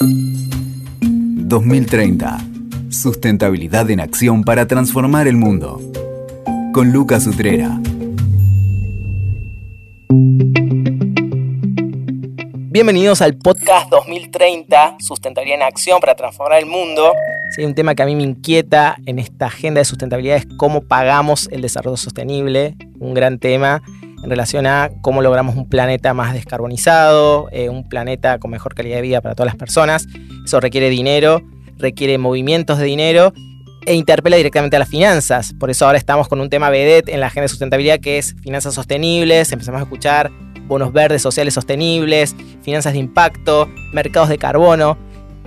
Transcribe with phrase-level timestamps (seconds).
[0.00, 2.38] 2030.
[2.90, 5.80] Sustentabilidad en acción para transformar el mundo.
[6.72, 7.80] Con Lucas Utrera.
[12.70, 17.14] Bienvenidos al podcast 2030, Sustentabilidad en Acción para Transformar el Mundo.
[17.52, 20.82] Sí, un tema que a mí me inquieta en esta agenda de sustentabilidad es cómo
[20.82, 23.82] pagamos el desarrollo sostenible, un gran tema
[24.26, 28.96] en relación a cómo logramos un planeta más descarbonizado, eh, un planeta con mejor calidad
[28.96, 30.08] de vida para todas las personas.
[30.44, 31.42] Eso requiere dinero,
[31.78, 33.32] requiere movimientos de dinero
[33.86, 35.54] e interpela directamente a las finanzas.
[35.60, 38.34] Por eso ahora estamos con un tema vedette en la agenda de sustentabilidad que es
[38.42, 39.52] finanzas sostenibles.
[39.52, 40.32] Empezamos a escuchar
[40.66, 44.98] bonos verdes sociales sostenibles, finanzas de impacto, mercados de carbono,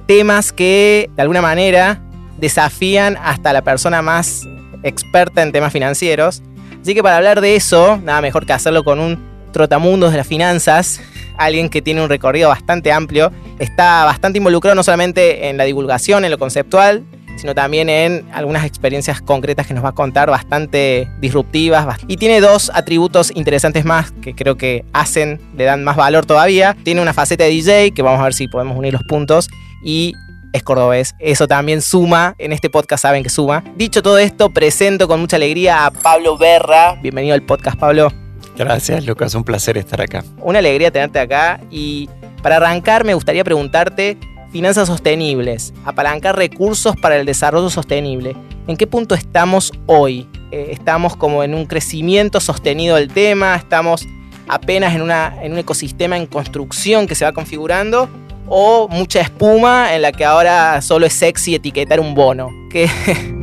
[0.07, 2.01] temas que de alguna manera
[2.37, 4.47] desafían hasta la persona más
[4.83, 6.41] experta en temas financieros.
[6.81, 10.27] Así que para hablar de eso, nada mejor que hacerlo con un trotamundos de las
[10.27, 11.01] finanzas,
[11.37, 16.23] alguien que tiene un recorrido bastante amplio, está bastante involucrado no solamente en la divulgación,
[16.25, 17.03] en lo conceptual,
[17.39, 21.97] sino también en algunas experiencias concretas que nos va a contar, bastante disruptivas.
[22.07, 26.75] Y tiene dos atributos interesantes más que creo que hacen, le dan más valor todavía.
[26.83, 29.47] Tiene una faceta de DJ, que vamos a ver si podemos unir los puntos,
[29.83, 30.13] y
[30.53, 31.15] es cordobés.
[31.19, 33.63] Eso también suma, en este podcast saben que suma.
[33.75, 36.97] Dicho todo esto, presento con mucha alegría a Pablo Berra.
[37.01, 38.11] Bienvenido al podcast, Pablo.
[38.57, 40.23] Gracias, Lucas, un placer estar acá.
[40.41, 42.09] Una alegría tenerte acá y
[42.41, 44.17] para arrancar me gustaría preguntarte
[44.51, 48.35] finanzas sostenibles, apalancar recursos para el desarrollo sostenible.
[48.67, 50.27] ¿En qué punto estamos hoy?
[50.51, 53.55] Eh, ¿Estamos como en un crecimiento sostenido del tema?
[53.55, 54.05] ¿Estamos
[54.47, 58.09] apenas en, una, en un ecosistema en construcción que se va configurando?
[58.49, 62.49] ¿O mucha espuma en la que ahora solo es sexy etiquetar un bono?
[62.71, 62.89] ¿Qué?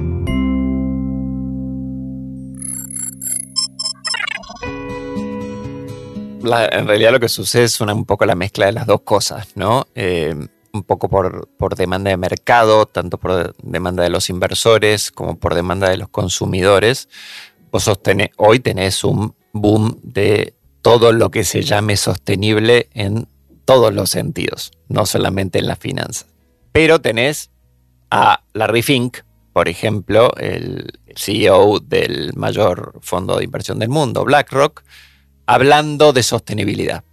[6.72, 9.48] en realidad lo que sucede es una, un poco la mezcla de las dos cosas,
[9.56, 9.86] ¿no?
[9.94, 10.34] Eh,
[10.72, 15.54] un poco por, por, demanda de mercado, tanto por demanda de los inversores como por
[15.54, 17.08] demanda de los consumidores.
[18.36, 23.28] Hoy tenés un boom de todo lo que se llame sostenible en
[23.66, 26.26] todos los sentidos, no solamente en las finanzas.
[26.72, 27.50] Pero tenés
[28.10, 29.18] a Larry Fink,
[29.52, 34.82] por ejemplo, el CEO del mayor fondo de inversión del mundo, BlackRock,
[35.46, 37.04] hablando de sostenibilidad.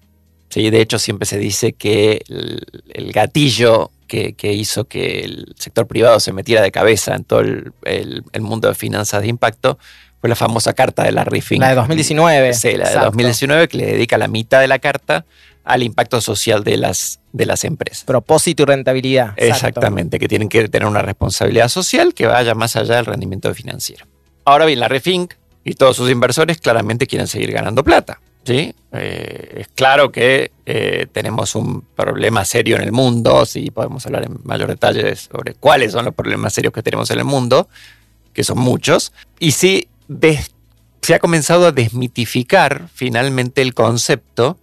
[0.50, 6.19] Sí, de hecho, siempre se dice que el, gatillo que, hizo que el sector privado
[6.19, 9.80] se metiera de cabeza en todo el, mundo de finanzas de impacto
[10.22, 11.62] fue la famosa carta de Larry Fink.
[11.62, 12.53] La de 2019.
[12.53, 15.25] Sí, la de 2019, que le dedica la mitad de la carta
[15.63, 18.03] al impacto social de las, de las empresas.
[18.03, 19.34] Propósito y rentabilidad.
[19.38, 24.06] Exactamente, que tienen que tener una responsabilidad social que vaya más allá del rendimiento financiero.
[24.46, 28.19] Ahora bien, Larry Fink y todos sus inversores claramente quieren seguir ganando plata.
[28.44, 28.75] ¿sí?
[28.91, 34.25] Eh, es claro que eh, tenemos un problema serio en el mundo, si podemos hablar
[34.25, 37.69] en mayor detalle sobre cuáles son los problemas serios que tenemos en el mundo,
[38.34, 39.88] que son muchos, y si
[41.01, 44.57] se ha comenzado a desmitificar finalmente el concepto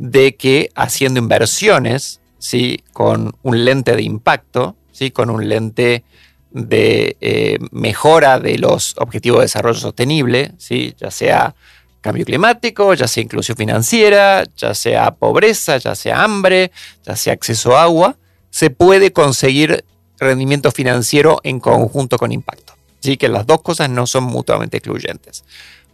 [0.00, 2.82] de que haciendo inversiones, ¿sí?
[2.94, 5.10] con un lente de impacto, ¿sí?
[5.10, 6.04] con un lente
[6.52, 10.94] de eh, mejora de los objetivos de desarrollo sostenible, ¿sí?
[10.98, 11.54] ya sea
[12.00, 16.72] cambio climático, ya sea inclusión financiera, ya sea pobreza, ya sea hambre,
[17.04, 18.16] ya sea acceso a agua,
[18.48, 19.84] se puede conseguir
[20.18, 22.72] rendimiento financiero en conjunto con impacto.
[23.02, 25.44] Así que las dos cosas no son mutuamente excluyentes.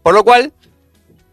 [0.05, 0.53] Por lo cual,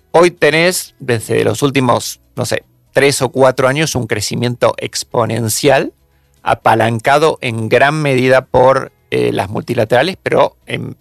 [0.09, 5.93] hoy tenés desde los últimos, no sé, tres o cuatro años un crecimiento exponencial
[6.41, 10.57] apalancado en gran medida por eh, las multilaterales, pero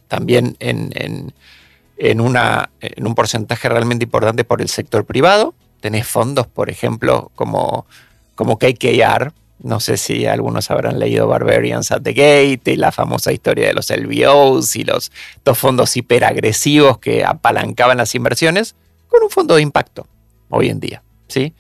[0.09, 5.55] también en un porcentaje realmente importante por el sector privado.
[5.81, 7.87] Tenés fondos, por ejemplo, como,
[8.35, 9.33] como KKR.
[9.63, 13.75] No sé si algunos habrán leído Barbarians at the Gate y la famosa historia de
[13.75, 15.11] los LBOs y los
[15.45, 18.75] dos fondos hiperagresivos que apalancaban las inversiones
[19.09, 20.07] con un fondo de impacto
[20.51, 21.03] hoy en día.
[21.33, 21.55] ¿Sí?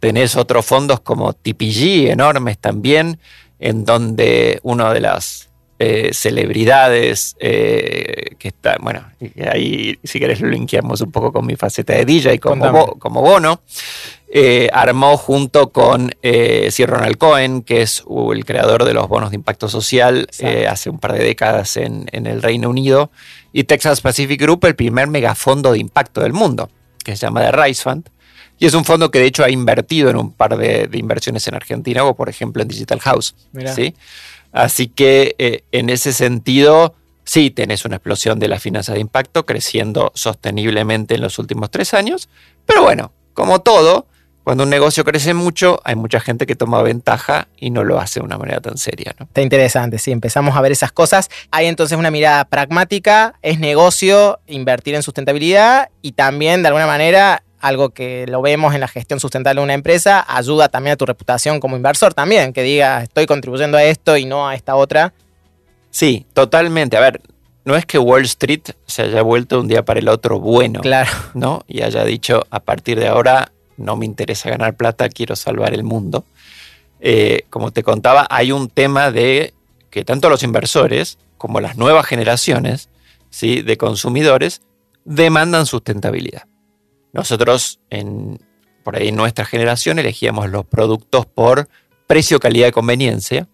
[0.00, 3.18] Tenés otros fondos como TPG, enormes también,
[3.58, 5.46] en donde uno de las
[5.78, 9.04] eh, celebridades eh, que está, bueno,
[9.52, 13.60] ahí si querés lo linkeamos un poco con mi faceta de DJ como, como Bono,
[14.32, 18.02] eh, armó junto con Sir Ronald Cohen, que es
[18.32, 20.26] el creador de los bonos de impacto social
[20.66, 23.10] hace un par de décadas en, el Reino Unido,
[23.52, 26.70] y Texas Pacific Group, el primer megafondo de impacto del mundo,
[27.04, 28.08] que se llama The Rice Fund.
[28.58, 31.54] Y es un fondo que de hecho ha invertido en un par de, inversiones en
[31.54, 33.34] Argentina, o por ejemplo en Digital House.
[33.74, 33.94] ¿sí?
[34.52, 36.94] Así que eh, en ese sentido,
[37.24, 41.92] sí, tenés una explosión de la finanzas de impacto creciendo sosteniblemente en los últimos tres
[41.92, 42.28] años,
[42.64, 44.06] pero bueno, como todo,
[44.46, 48.20] Cuando un negocio crece mucho, hay mucha gente que toma ventaja y no lo hace
[48.20, 49.12] de una manera tan seria.
[49.18, 49.26] ¿no?
[49.26, 51.30] Está interesante, sí, empezamos a ver esas cosas.
[51.50, 57.42] Hay entonces una mirada pragmática, es negocio invertir en sustentabilidad y también de alguna manera
[57.60, 61.06] algo que lo vemos en la gestión sustentable de una empresa, ayuda también a tu
[61.06, 65.12] reputación como inversor también, que diga estoy contribuyendo a esto y no a esta otra.
[65.90, 66.96] Sí, totalmente.
[66.96, 67.20] A ver,
[67.64, 71.10] no es que Wall Street se haya vuelto un día para el otro bueno, claro.
[71.34, 71.64] ¿no?
[71.66, 75.82] Y haya dicho a partir de ahora no me interesa ganar plata, quiero salvar el
[75.82, 76.24] mundo.
[77.00, 79.52] Eh, como te contaba, hay un tema de
[79.90, 82.88] que tanto los inversores como las nuevas generaciones
[83.30, 83.62] ¿sí?
[83.62, 84.62] de consumidores
[85.04, 86.44] demandan sustentabilidad.
[87.16, 87.80] Nosotros,
[88.84, 91.68] por ahí en nuestra generación, elegíamos los productos por
[92.06, 93.48] precio, calidad y conveniencia.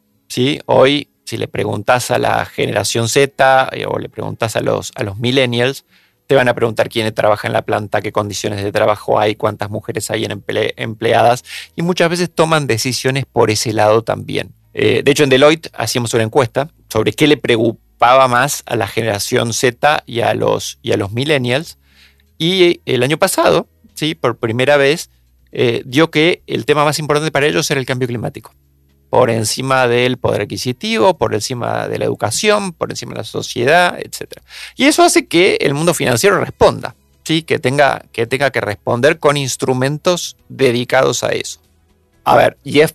[0.66, 5.04] Hoy, si le preguntas a la generación Z eh, o le preguntas a los, a
[5.04, 5.84] los millennials,
[6.26, 9.70] te van a preguntar quién trabaja en la planta, qué condiciones de trabajo hay, cuántas
[9.70, 10.42] mujeres hay en
[10.76, 11.44] empleadas
[11.76, 14.54] y muchas veces toman decisiones por ese lado también.
[14.74, 18.86] Eh, de hecho, en Deloitte hacíamos una encuesta sobre qué le preocupaba más a la
[18.86, 21.78] generación Z y a los, y a los millennials.
[22.38, 24.14] Y el año pasado, ¿sí?
[24.14, 25.10] por primera vez,
[25.52, 28.52] eh, dio que el tema más importante para ellos era el cambio climático
[29.12, 33.98] por encima del poder adquisitivo, por encima de la educación, por encima de la sociedad,
[34.00, 34.40] etc.
[34.74, 37.42] Y eso hace que el mundo financiero responda, ¿sí?
[37.42, 41.60] que, tenga, que tenga que responder con instrumentos dedicados a eso.
[42.24, 42.94] A ver, y es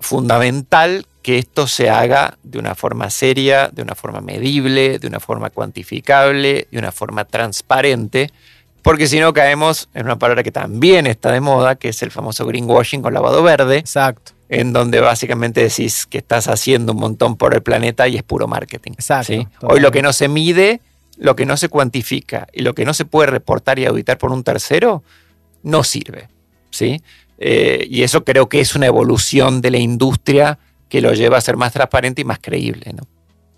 [0.00, 5.20] fundamental que esto se haga de una forma seria, de una forma medible, de una
[5.20, 8.30] forma cuantificable, de una forma transparente,
[8.82, 12.10] porque si no caemos en una palabra que también está de moda, que es el
[12.10, 13.78] famoso greenwashing o lavado verde.
[13.78, 18.22] Exacto en donde básicamente decís que estás haciendo un montón por el planeta y es
[18.22, 18.92] puro marketing.
[18.92, 19.32] Exacto.
[19.62, 20.82] Hoy lo que no se mide,
[21.16, 24.30] lo que no se cuantifica y lo que no se puede reportar y auditar por
[24.30, 25.02] un tercero,
[25.62, 26.28] no sirve.
[26.70, 27.00] ¿sí?
[27.38, 30.58] Eh, y eso creo que es una evolución de la industria
[30.90, 32.92] que lo lleva a ser más transparente y más creíble.
[32.92, 33.06] ¿no?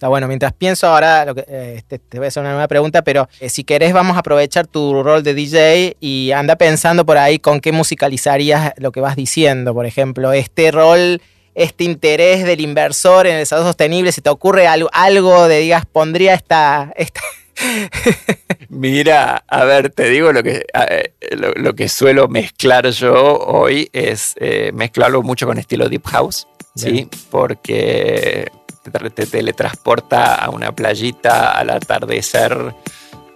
[0.04, 3.00] Está bueno, mientras pienso ahora, lo que, eh, te, voy a hacer una nueva pregunta,
[3.00, 7.16] pero eh, si querés vamos a aprovechar tu rol de DJ y anda pensando por
[7.16, 9.72] ahí con qué musicalizarías lo que vas diciendo.
[9.72, 11.22] Por ejemplo, este rol,
[11.54, 15.86] este interés del inversor en el desarrollo sostenible, si te ocurre algo, algo de, digas,
[15.86, 16.92] pondría esta...
[16.96, 17.22] esta
[18.68, 24.34] Mira, a ver, te digo lo que, eh, lo, que suelo mezclar yo hoy es
[24.74, 27.08] mezclarlo mucho con estilo Deep House, ¿sí?
[27.30, 28.50] Porque
[28.90, 32.74] te, teletransporta a una playita al atardecer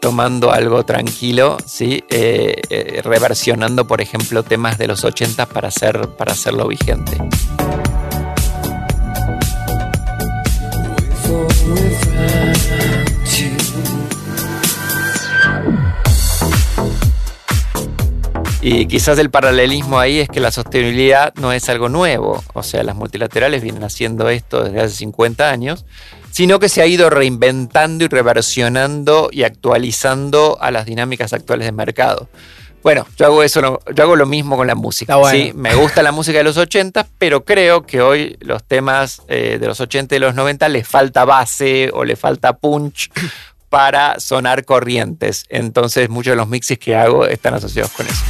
[0.00, 2.04] tomando algo tranquilo, ¿sí?
[2.08, 7.18] Eh, eh, reversionando, por ejemplo, temas de los 80 para, hacer, para hacerlo vigente.
[18.70, 22.82] Y quizás el paralelismo ahí es que la sostenibilidad no es algo nuevo, o sea,
[22.82, 25.86] las multilaterales vienen haciendo esto desde hace 50 años,
[26.32, 31.72] sino que se ha ido reinventando y reversionando y actualizando a las dinámicas actuales de
[31.72, 32.28] mercado.
[32.82, 35.16] Bueno, yo hago eso, yo hago lo mismo con la música.
[35.30, 35.52] ¿sí?
[35.54, 39.66] Me gusta la música de los 80, pero creo que hoy los temas eh, de
[39.66, 43.10] los 80 y los 90 les falta base o le falta punch
[43.68, 45.44] para sonar corrientes.
[45.48, 48.24] Entonces muchos de los mixes que hago están asociados con eso.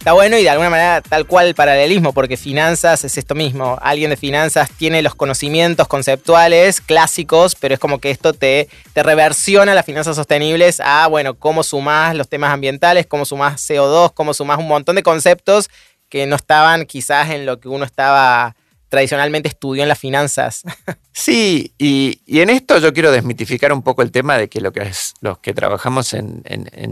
[0.00, 3.78] Está bueno y de alguna manera tal cual el paralelismo, porque finanzas es esto mismo.
[3.82, 9.02] Alguien de finanzas tiene los conocimientos conceptuales clásicos, pero es como que esto te, te
[9.02, 14.32] reversiona las finanzas sostenibles a, bueno, cómo sumás los temas ambientales, cómo sumás CO2, cómo
[14.32, 15.68] sumás un montón de conceptos
[16.08, 18.56] que no estaban quizás en lo que uno estaba
[18.90, 20.62] tradicionalmente estudió en las finanzas.
[21.12, 24.90] Sí, y, en esto yo quiero desmitificar un poco el tema de que, lo que
[25.20, 26.42] los que trabajamos en,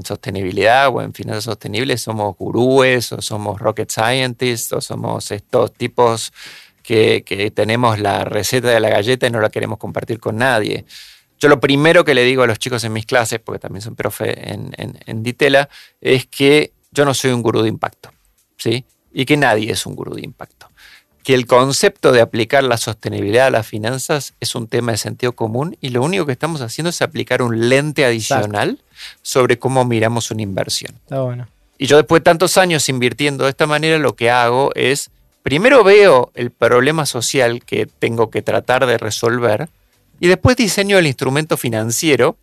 [0.05, 6.33] sostenibilidad o en finanzas sostenibles somos gurúes o somos rocket scientists o somos estos tipos
[6.83, 10.85] que, que tenemos la receta de la galleta y no la queremos compartir con nadie.
[11.39, 13.95] Yo lo primero que le digo a los chicos en mis clases, porque también son
[13.95, 15.71] profe en, en, Ditela,
[16.03, 18.13] es que yo no soy un gurú de impacto,
[18.59, 18.85] ¿sí?
[19.13, 20.69] Y que nadie es un gurú de impacto
[21.29, 25.33] que el concepto de aplicar la sostenibilidad a las finanzas es un tema de sentido
[25.33, 28.79] común y lo único que estamos haciendo es aplicar un lente adicional
[29.21, 30.95] sobre cómo miramos una inversión.
[30.95, 31.47] Está bueno.
[31.77, 35.11] Y yo después de tantos años invirtiendo de esta manera, lo que hago es,
[35.43, 39.69] primero veo el problema social que tengo que tratar de resolver
[40.21, 42.39] y después diseño el instrumento financiero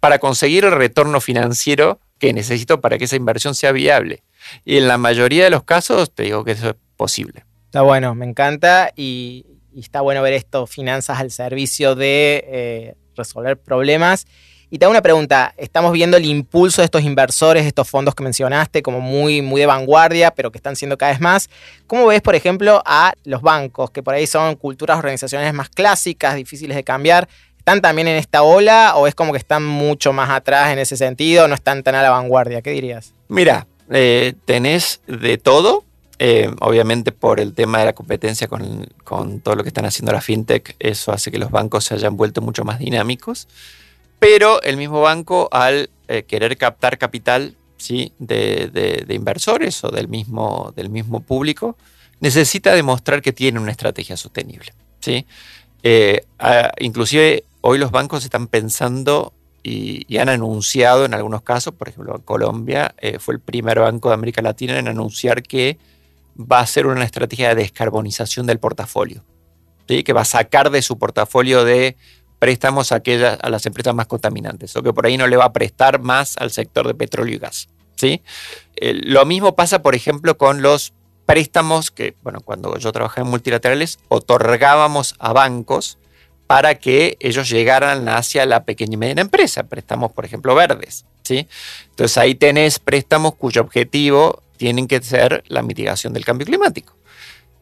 [0.00, 4.22] para conseguir el retorno financiero que necesito para que esa inversión sea viable.
[4.64, 7.44] Y en la mayoría de los casos te digo que eso es posible.
[7.70, 9.46] Está bueno, me encanta y,
[9.76, 14.26] está bueno ver esto, finanzas al servicio de eh, resolver problemas.
[14.70, 18.24] Y te hago una pregunta, estamos viendo el impulso de estos inversores, estos fondos que
[18.24, 21.48] mencionaste, como muy, muy de vanguardia, pero que están siendo cada vez más.
[21.86, 26.34] ¿Cómo ves, por ejemplo, a los bancos, que por ahí son culturas organizacionales más clásicas,
[26.34, 27.28] difíciles de cambiar?
[27.56, 30.96] ¿Están también en esta ola o es como que están mucho más atrás en ese
[30.96, 32.62] sentido, no están tan a la vanguardia?
[32.62, 33.14] ¿Qué dirías?
[33.28, 35.84] Mira, eh, tenés de todo.
[36.22, 40.20] Eh, obviamente por el tema de la competencia con, todo lo que están haciendo la
[40.20, 43.48] fintech, eso hace que los bancos se hayan vuelto mucho más dinámicos.
[44.18, 48.12] Pero el mismo banco, al eh, querer captar capital ¿sí?
[48.18, 51.78] De, inversores o del mismo, del mismo público,
[52.20, 54.74] necesita demostrar que tiene una estrategia sostenible.
[55.00, 55.26] ¿sí?
[56.80, 62.94] inclusive hoy los bancos están pensando y, han anunciado en algunos casos, por ejemplo, Colombia
[62.98, 65.78] eh, fue el primer banco de América Latina en anunciar que
[66.40, 69.24] va a ser una estrategia de descarbonización del portafolio,
[69.88, 70.02] ¿sí?
[70.02, 71.96] que va a sacar de su portafolio de
[72.38, 75.44] préstamos a, aquellas, a las empresas más contaminantes, o que por ahí no le va
[75.44, 77.68] a prestar más al sector de petróleo y gas.
[77.96, 78.22] ¿sí?
[78.76, 80.94] Eh, lo mismo pasa, por ejemplo, con los
[81.26, 85.98] préstamos que, bueno, cuando yo trabajé en multilaterales, otorgábamos a bancos
[86.46, 91.04] para que ellos llegaran hacia la pequeña y mediana empresa, préstamos, por ejemplo, verdes.
[91.22, 91.46] ¿sí?
[91.90, 96.94] Entonces ahí tenés préstamos cuyo objetivo tienen que ser la mitigación del cambio climático.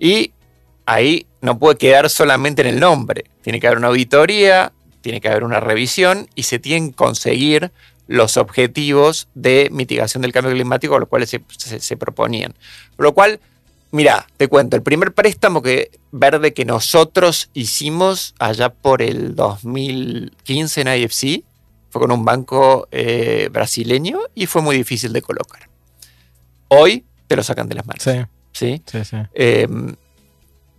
[0.01, 0.33] Y
[0.85, 5.29] ahí no puede quedar solamente en el nombre, tiene que haber una auditoría, tiene que
[5.29, 7.71] haber una revisión y se tienen que conseguir
[8.09, 11.41] los objetivos de mitigación del cambio climático, los cuales se,
[11.79, 12.53] se proponían.
[12.97, 13.39] Por lo cual,
[13.91, 20.81] Mira, te cuento, el primer préstamo que, verde que nosotros hicimos allá por el 2015
[20.83, 21.45] en IFC
[21.89, 25.71] fue con un banco eh, brasileño y fue muy difícil de colocar.
[26.69, 28.03] Hoy te lo sacan de las manos.
[28.03, 28.25] Sí.
[28.53, 28.83] ¿sí?
[28.87, 29.95] sí, em,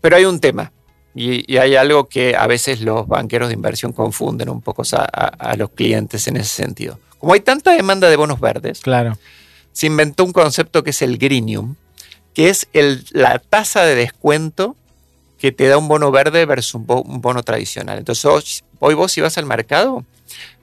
[0.02, 0.72] pero hay un tema
[1.16, 5.56] y, hay algo que a veces los banqueros de inversión confunden un poco a, a
[5.56, 7.00] los clientes en ese sentido.
[7.18, 9.18] Como hay tanta demanda de bonos verdes, claro.
[9.74, 11.76] se inventó un concepto que es el greenium,
[12.34, 12.68] que es
[13.12, 14.76] la tasa de descuento
[15.38, 16.86] que te da un bono verde versus un,
[17.22, 17.98] bono tradicional.
[17.98, 20.06] Entonces, hoy, vos si vas al mercado,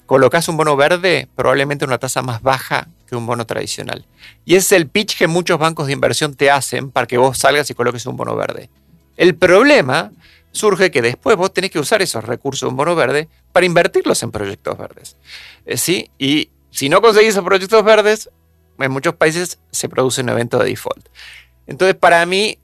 [0.06, 4.04] colocas un bono verde probablemente una tasa más baja que un bono tradicional.
[4.44, 7.70] Y es el pitch que muchos bancos de inversión te hacen para que vos salgas
[7.70, 8.68] y coloques un bono verde.
[9.16, 10.12] El problema
[10.52, 14.22] surge que después vos tenés que usar esos recursos de un bono verde para invertirlos
[14.22, 15.16] en proyectos verdes.
[15.64, 16.10] Eh, ¿Sí?
[16.18, 18.30] Y si no conseguís esos proyectos verdes,
[18.78, 21.08] en muchos países se produce un evento de default.
[21.66, 22.58] Entonces, para mí,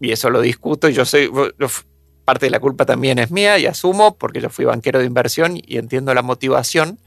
[0.00, 1.30] y eso lo discuto, yo soy,
[2.24, 5.56] parte de la culpa también es mía y asumo, porque yo fui banquero de inversión
[5.56, 6.98] y entiendo la motivación,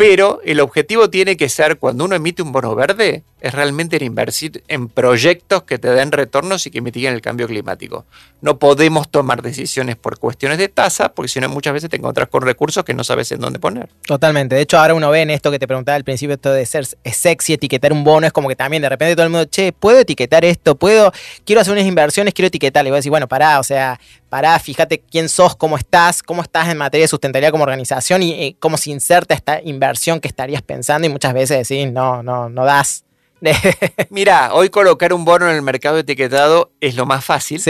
[0.00, 4.62] pero el objetivo tiene que ser, cuando uno emite un bono verde, es realmente invertir
[4.66, 8.06] en proyectos que te den retornos y que mitiguen el cambio climático.
[8.40, 12.28] No podemos tomar decisiones por cuestiones de tasa, porque si no muchas veces te encuentras
[12.28, 13.90] con recursos que no sabes en dónde poner.
[14.06, 14.54] Totalmente.
[14.54, 16.86] De hecho, ahora uno ve en esto que te preguntaba al principio, esto de ser
[16.86, 19.98] sexy, etiquetar un bono, es como que también de repente todo el mundo, che, ¿puedo
[19.98, 20.76] etiquetar esto?
[20.76, 21.12] ¿Puedo?
[21.44, 22.86] Quiero hacer unas inversiones, quiero etiquetar.
[22.86, 26.40] Y voy a decir, bueno, pará, o sea, pará, fíjate quién sos, cómo estás, cómo
[26.40, 29.89] estás en materia de sustentabilidad como organización y, cómo se inserta esta inversión
[30.20, 33.04] que estarías pensando y muchas veces decís, no, no, no das.
[34.10, 37.60] Mira, hoy colocar un bono en el mercado etiquetado es lo más fácil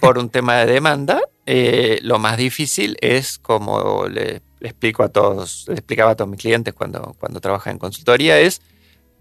[0.00, 1.20] por un tema de demanda.
[1.46, 6.40] Eh, lo más difícil es, como le, explico a todos, le explicaba a todos mis
[6.40, 8.60] clientes cuando, cuando trabajan en consultoría, es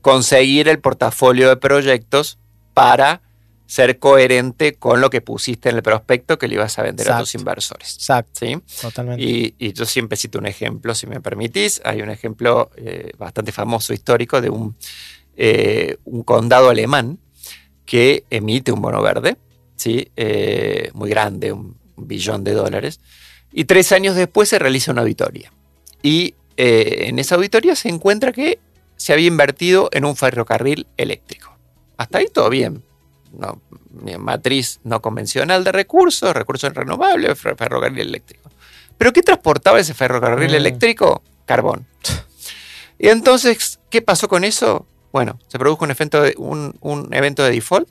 [0.02, 2.38] conseguir el portafolio de proyectos
[2.74, 3.22] para
[3.66, 7.20] ser coherente con lo que pusiste en el prospecto que le ibas a vender a
[7.20, 7.96] tus inversores.
[7.96, 8.46] Exacto.
[8.46, 8.58] ¿sí?
[8.82, 9.24] Totalmente.
[9.24, 11.82] Y, yo siempre cito un ejemplo, si me permitís.
[11.84, 14.76] Hay un ejemplo eh, bastante famoso histórico de un,
[15.38, 17.20] eh, un condado alemán
[17.86, 19.38] que emite un bono verde,
[19.76, 20.10] ¿sí?
[20.16, 23.00] Eh, muy grande, un billón de dólares.
[23.52, 25.52] Y tres años después se realiza una auditoría.
[26.02, 28.60] Y en esa auditoría se encuentra que
[28.96, 31.58] se había invertido en un ferrocarril eléctrico.
[31.98, 32.84] Hasta ahí todo bien
[33.34, 33.62] no,
[34.20, 38.50] matriz no convencional de recursos, recursos renovables, ferrocarril eléctrico.
[38.98, 40.56] ¿Pero qué transportaba ese ferrocarril mm.
[40.56, 41.24] eléctrico?
[41.46, 41.86] Carbón.
[42.98, 44.88] Y entonces, ¿qué pasó con eso?
[45.12, 47.90] Bueno, se produjo un evento de, un, evento de default.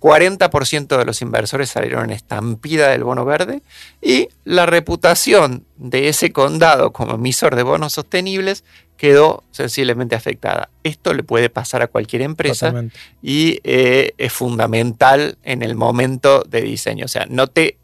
[0.00, 3.62] 40% de los inversores salieron en estampida del bono verde
[4.02, 8.64] y la reputación de ese condado como emisor de bonos sostenibles
[8.96, 10.70] quedó sensiblemente afectada.
[10.82, 12.72] Esto le puede pasar a cualquier empresa
[13.22, 17.04] y eh, es fundamental en el momento de diseño.
[17.04, 17.78] O sea, no te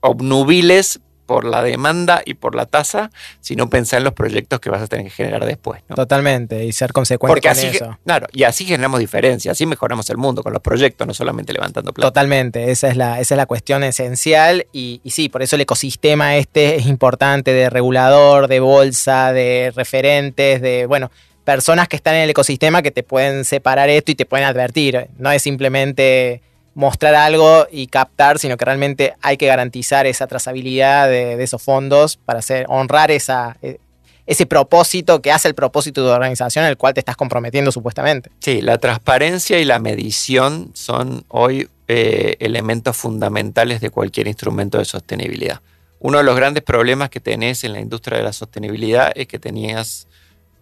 [0.00, 3.10] obnubiles por la demanda y por la tasa,
[3.40, 5.82] sino pensar en los proyectos que vas a tener que generar después.
[5.94, 7.98] Totalmente, y ser consecuente Porque con así, eso.
[8.04, 11.92] Claro, y así generamos diferencia, así mejoramos el mundo con los proyectos, no solamente levantando
[11.92, 12.08] plata.
[12.08, 15.62] Totalmente, esa es la, esa es la cuestión esencial y, y sí, por eso el
[15.62, 21.10] ecosistema este es importante de regulador, de bolsa, de referentes, de, bueno,
[21.44, 25.08] personas que están en el ecosistema que te pueden separar esto y te pueden advertir.
[25.18, 26.42] No es simplemente
[26.74, 31.62] mostrar algo y captar, sino que realmente hay que garantizar esa trazabilidad de, de esos
[31.62, 33.78] fondos para hacer, honrar esa, e,
[34.26, 38.30] ese propósito que hace el propósito de la organización al cual te estás comprometiendo supuestamente.
[38.40, 44.84] Sí, la transparencia y la medición son hoy eh, elementos fundamentales de cualquier instrumento de
[44.84, 45.60] sostenibilidad.
[45.98, 49.38] Uno de los grandes problemas que tenés en la industria de la sostenibilidad es que
[49.38, 50.08] tenías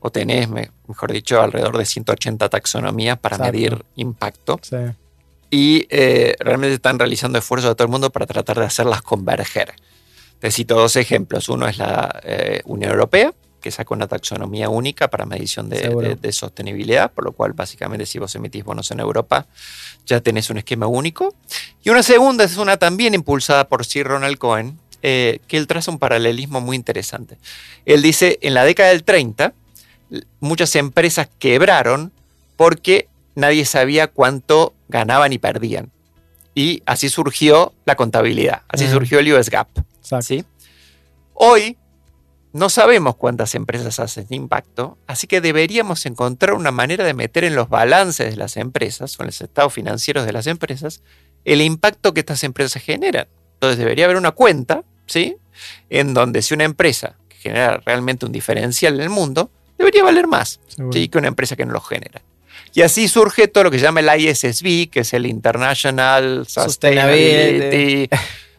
[0.00, 3.52] o tenés, mejor dicho, alrededor de 180 taxonomías para Exacto.
[3.52, 4.58] medir impacto.
[4.62, 4.76] Sí.
[5.50, 9.74] Y eh, realmente están realizando esfuerzos de todo el mundo para tratar de hacerlas converger.
[10.38, 11.48] Te cito dos ejemplos.
[11.48, 16.14] Uno es la eh, Unión Europea, que sacó una taxonomía única para medición de, de,
[16.16, 19.46] de, sostenibilidad, por lo cual básicamente si vos emitís bonos en Europa
[20.06, 21.34] ya tenés un esquema único.
[21.82, 25.90] Y una segunda es una también impulsada por Sir Ronald Cohen, eh, que él traza
[25.90, 27.38] un paralelismo muy interesante.
[27.86, 29.54] Él dice, en la década del 30,
[30.40, 32.12] muchas empresas quebraron
[32.56, 33.08] porque
[33.40, 35.90] nadie sabía cuánto ganaban y perdían.
[36.54, 39.68] Y así surgió la contabilidad, así surgió el US GAAP.
[40.20, 40.44] ¿sí?
[41.34, 41.76] Hoy
[42.52, 47.54] no sabemos cuántas empresas hacen impacto, así que deberíamos encontrar una manera de meter en
[47.54, 51.02] los balances de las empresas o en los estados financieros de las empresas
[51.44, 53.28] el impacto que estas empresas generan.
[53.54, 55.36] Entonces debería haber una cuenta, ¿sí?
[55.88, 60.60] En donde si una empresa genera realmente un diferencial en el mundo, debería valer más
[60.92, 61.08] ¿sí?
[61.08, 62.22] que una empresa que no lo genera.
[62.74, 68.08] Y así surge todo lo que se llama el ISSB, que es el International Sustainability,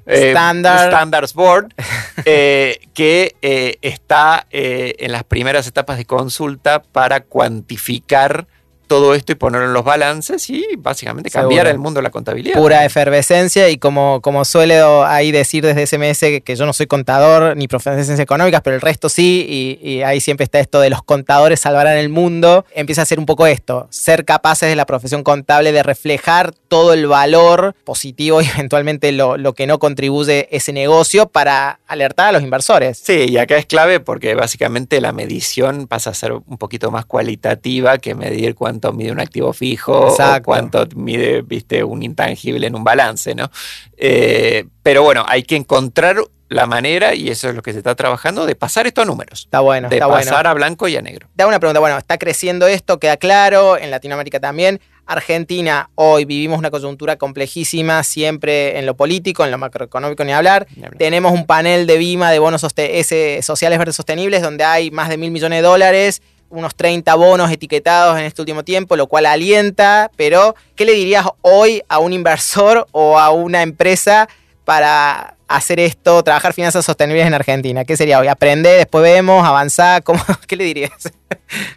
[0.08, 0.88] Eh, Standard.
[0.90, 1.74] Standards Board,
[2.26, 8.48] eh, que eh, está en las primeras etapas de consulta para cuantificar
[8.92, 11.72] todo esto y ponerlo en los balances y básicamente cambiar Seguro.
[11.72, 12.60] el mundo de la contabilidad.
[12.60, 16.88] Pura efervescencia y como, como suele ahí decir desde SMS que, que yo no soy
[16.88, 20.60] contador ni profesor de ciencias económicas, pero el resto sí, y, y, ahí siempre está
[20.60, 24.68] esto de los contadores salvarán el mundo, empieza a ser un poco esto, ser capaces
[24.68, 29.68] de la profesión contable de reflejar todo el valor positivo y eventualmente lo, lo que
[29.68, 32.98] no contribuye ese negocio para alertar a los inversores.
[33.02, 37.06] Sí, y acá es clave porque básicamente la medición pasa a ser un poquito más
[37.06, 40.42] cualitativa que medir cuánto cuánto mide un activo fijo Exacto.
[40.42, 43.52] o cuánto mide, viste, un intangible en un balance, ¿no?
[43.98, 46.18] Eh, pero bueno, hay que encontrar
[46.50, 49.42] la manera, y eso es lo que se está trabajando, de pasar esto a números.
[49.42, 49.88] Está bueno.
[49.88, 50.50] De está pasar bueno.
[50.50, 51.30] a blanco y a negro.
[51.38, 54.82] Hago una pregunta, bueno, está creciendo esto, queda claro, en Latinoamérica también.
[55.06, 60.68] Argentina, hoy vivimos una coyuntura complejísima, siempre en lo político, en lo macroeconómico, ni hablar.
[60.76, 60.98] Ni hablar.
[60.98, 65.32] Tenemos un panel de BIMA de bonos sociales verdes sostenibles, donde hay más de mil
[65.32, 70.56] millones de dólares unos 30 bonos etiquetados en este último tiempo, lo cual alienta, pero
[70.76, 74.30] ¿qué le dirías hoy a un inversor o a una empresa
[74.66, 77.86] para hacer esto, trabajar finanzas sostenibles en Argentina?
[77.86, 78.28] ¿Qué sería hoy?
[78.28, 80.04] ¿Aprender, después vemos, avanzar?
[80.04, 80.92] ¿Cómo, ¿Qué le dirías?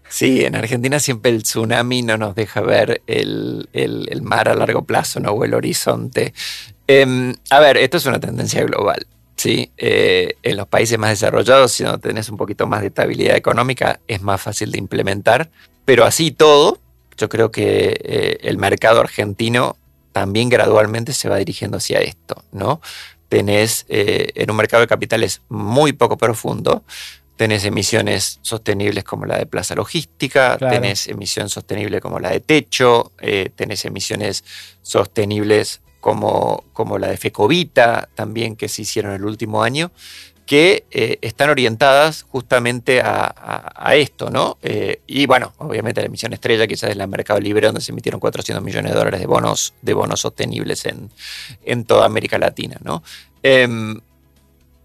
[0.08, 4.82] Sí, en Argentina siempre el tsunami no nos deja ver el, el, mar a largo
[4.82, 5.30] plazo ¿no?
[5.30, 6.34] o el horizonte.
[6.86, 9.06] Eh, a ver, esto es una tendencia global.
[9.36, 9.72] ¿Sí?
[9.76, 14.00] Eh, en los países más desarrollados, si no tenés un poquito más de estabilidad económica,
[14.06, 15.50] es más fácil de implementar.
[15.84, 16.78] Pero así todo,
[17.16, 19.76] yo creo que eh, el mercado argentino
[20.12, 22.80] también gradualmente se va dirigiendo hacia esto, ¿no?
[23.28, 26.84] Tenés eh, en un mercado de capitales muy poco profundo,
[27.36, 30.72] tenés emisiones sostenibles como la de plaza logística, claro.
[30.72, 33.10] tenés emisión sostenible como la de techo,
[33.56, 34.44] tenés emisiones
[34.82, 39.90] sostenibles como, como la de Fecovita, también que se hicieron el último año,
[40.44, 44.58] que eh, están orientadas justamente a, esto, ¿no?
[44.60, 48.20] Eh, y bueno, obviamente la emisión estrella quizás es la Mercado Libre, donde se emitieron
[48.20, 51.08] 400 millones de dólares de bonos, de bonos sostenibles en,
[51.64, 53.02] en toda América Latina, ¿no?
[53.42, 53.66] Eh,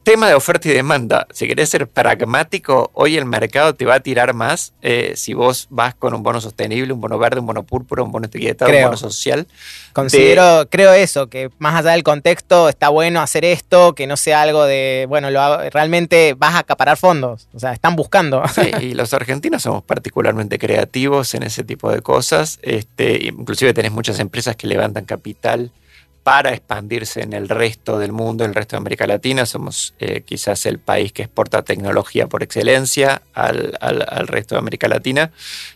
[0.04, 1.28] tema de oferta y demanda.
[1.32, 5.68] Si querés ser pragmático, hoy el mercado te va a tirar más eh, si vos
[5.70, 8.88] vas con un bono sostenible, un bono verde, un bono púrpura, un bono etiquetado, creo.
[8.88, 9.48] un bono social.
[9.94, 10.68] Considero, de...
[10.68, 14.66] creo eso, que más allá del contexto está bueno hacer esto, que no sea algo
[14.66, 17.48] de, bueno, lo hago, realmente vas a acaparar fondos.
[17.54, 18.44] O sea, están buscando.
[18.60, 22.60] Sí, y los argentinos somos particularmente creativos en ese tipo de cosas.
[22.62, 25.72] Este, inclusive tenés muchas empresas que levantan capital
[26.24, 29.46] para expandirse en el resto del mundo, en el resto de América Latina.
[29.46, 34.60] Somos eh, quizás el país que exporta tecnología por excelencia al, al, al, resto de
[34.60, 35.32] América Latina.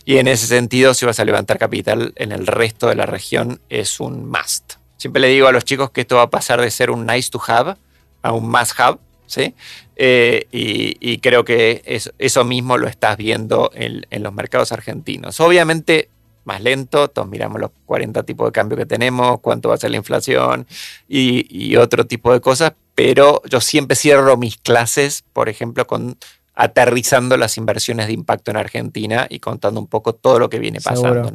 [0.05, 3.61] Y en ese sentido, si vas a levantar capital en el resto de la región,
[3.69, 4.73] es un must.
[4.97, 7.29] Siempre le digo a los chicos que esto va a pasar de ser un nice
[7.29, 7.75] to have
[8.21, 8.99] a un must have.
[9.25, 9.53] ¿sí?
[9.95, 11.81] Eh, y, creo que
[12.17, 15.39] eso mismo lo estás viendo en, los mercados argentinos.
[15.39, 16.09] Obviamente
[16.45, 19.91] más lento, todos miramos los 40 tipos de cambio que tenemos, cuánto va a ser
[19.91, 20.67] la inflación
[21.07, 26.17] y, y otro tipo de cosas, pero yo siempre cierro mis clases, por ejemplo, con
[26.55, 30.79] aterrizando las inversiones de impacto en Argentina y contando un poco todo lo que viene
[30.81, 31.31] pasando.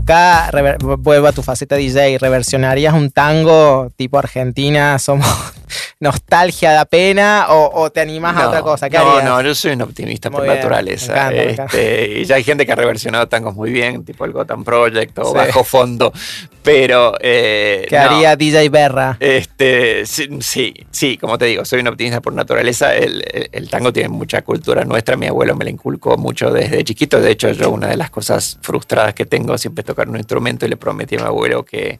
[0.00, 5.26] Acá vuelvo a tu faceta DJ, reversionarías un tango tipo Argentina, somos
[6.00, 8.88] nostalgia da pena o, te animás a otra cosa?
[8.88, 11.30] no, no, yo soy un optimista por naturaleza.
[11.30, 15.18] Este, y ya hay gente que ha reversionado tangos muy bien, tipo el Gotham Project
[15.18, 16.10] o Bajo Fondo,
[16.62, 17.14] pero...
[17.20, 19.18] Eh, ¿Qué haría DJ Berra?
[19.20, 22.94] Este, sí, sí, como te digo, soy un optimista por naturaleza.
[22.94, 27.20] El, el, tango tiene mucha cultura nuestra, mi abuelo me la inculcó mucho desde chiquito.
[27.20, 30.64] De hecho, yo una de las cosas frustradas que tengo siempre es tocar un instrumento
[30.64, 31.98] y le prometí a mi abuelo que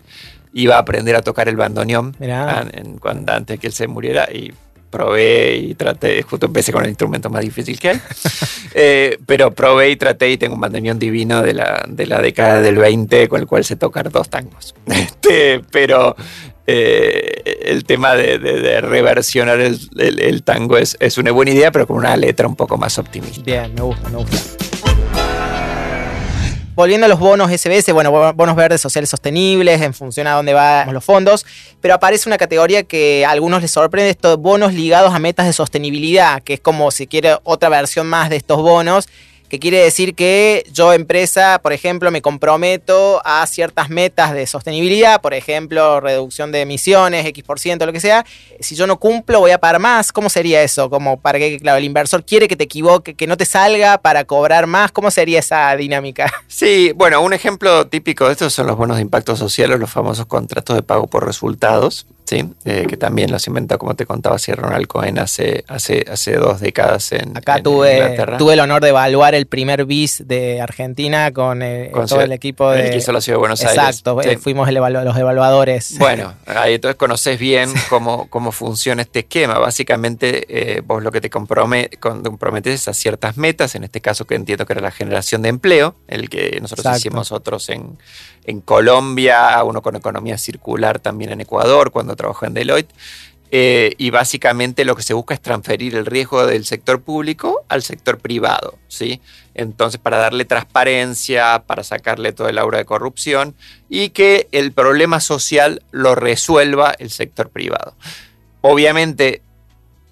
[0.52, 4.52] iba a aprender a tocar el bandoneón en, cuando, antes que él se muriera y
[4.90, 8.00] probé y traté, justo empecé con el instrumento más difícil que hay,
[8.74, 12.60] eh, pero probé y traté y tengo un bandoneón divino de la, de la década
[12.60, 14.74] del 20 con el cual sé tocar dos tangos.
[15.20, 16.16] Este, pero
[16.66, 22.16] eh, el tema de, reversionar el, tango es, es, una buena idea, pero con una
[22.16, 23.42] letra un poco más optimista.
[23.44, 24.69] Bien, me gusta, me gusta
[26.80, 30.94] volviendo a los bonos SBS, bueno, bonos verdes sociales sostenibles en función a dónde van
[30.94, 31.44] los fondos,
[31.82, 35.52] pero aparece una categoría que a algunos les sorprende, estos bonos ligados a metas de
[35.52, 39.10] sostenibilidad, que es como si quiere otra versión más de estos bonos
[39.50, 45.20] que quiere decir que yo empresa, por ejemplo, me comprometo a ciertas metas de sostenibilidad,
[45.20, 48.24] por ejemplo, reducción de emisiones, X por ciento, lo que sea.
[48.60, 50.12] Si yo no cumplo, voy a pagar más.
[50.12, 50.88] ¿Cómo sería eso?
[50.88, 54.22] Como para que, claro, el inversor quiere que te equivoque, que no te salga para
[54.24, 54.92] cobrar más.
[54.92, 56.32] ¿Cómo sería esa dinámica?
[56.46, 59.90] Sí, bueno, un ejemplo típico de esto son los bonos de impacto social o los
[59.90, 62.06] famosos contratos de pago por resultados.
[62.30, 62.48] ¿Sí?
[62.64, 66.60] Eh, que también los inventó, como te contaba, si Ronald Cohen hace, hace, hace dos
[66.60, 71.60] décadas en Acá tuve, tuve el honor de evaluar el primer bis de Argentina con,
[71.62, 72.84] eh, todo el equipo de...
[72.84, 73.76] El que hizo la Ciudad de Buenos Aires.
[73.76, 75.98] Exacto, eh, fuimos los evaluadores.
[75.98, 79.58] Bueno, ahí entonces conoces bien cómo, cómo funciona este esquema.
[79.58, 84.66] Básicamente, vos lo que te comprometes es a ciertas metas, en este caso que entiendo
[84.66, 87.98] que era la generación de empleo, el que nosotros hicimos otros en,
[88.44, 92.92] en Colombia, uno con economía circular también en Ecuador, cuando trabajó en Deloitte.
[93.52, 97.82] Eh, y básicamente lo que se busca es transferir el riesgo del sector público al
[97.82, 99.20] sector privado, ¿sí?
[99.54, 103.56] Entonces, para darle transparencia, para sacarle todo el aura de corrupción
[103.88, 107.96] y que el problema social lo resuelva el sector privado.
[108.60, 109.42] Obviamente,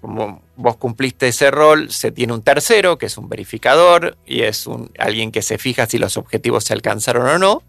[0.01, 4.67] como vos cumpliste ese rol, se tiene un tercero, que es un verificador, y es
[4.67, 7.63] un, alguien que se fija si los objetivos se alcanzaron o no.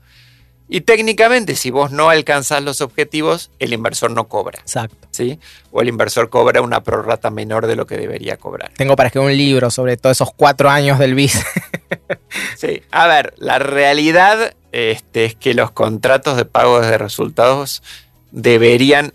[0.73, 4.61] Y técnicamente, si vos no alcanzás los objetivos, el inversor no cobra.
[4.61, 5.09] Exacto.
[5.11, 5.41] ¿sí?
[5.73, 8.71] O el inversor cobra una prorrata menor de lo que debería cobrar.
[8.77, 11.45] Tengo para escribir un libro sobre todos esos cuatro años del BIS.
[12.57, 17.83] sí, a ver, la realidad este, es que los contratos de pago de resultados
[18.31, 19.13] deberían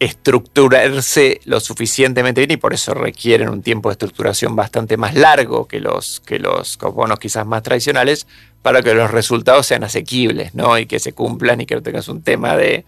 [0.00, 5.66] estructurarse lo suficientemente bien y por eso requieren un tiempo de estructuración bastante más largo
[5.66, 6.78] que los, que los
[7.18, 8.26] quizás más tradicionales
[8.62, 10.78] para que los resultados sean asequibles ¿no?
[10.78, 12.84] y que se cumplan y que no tengas un tema de,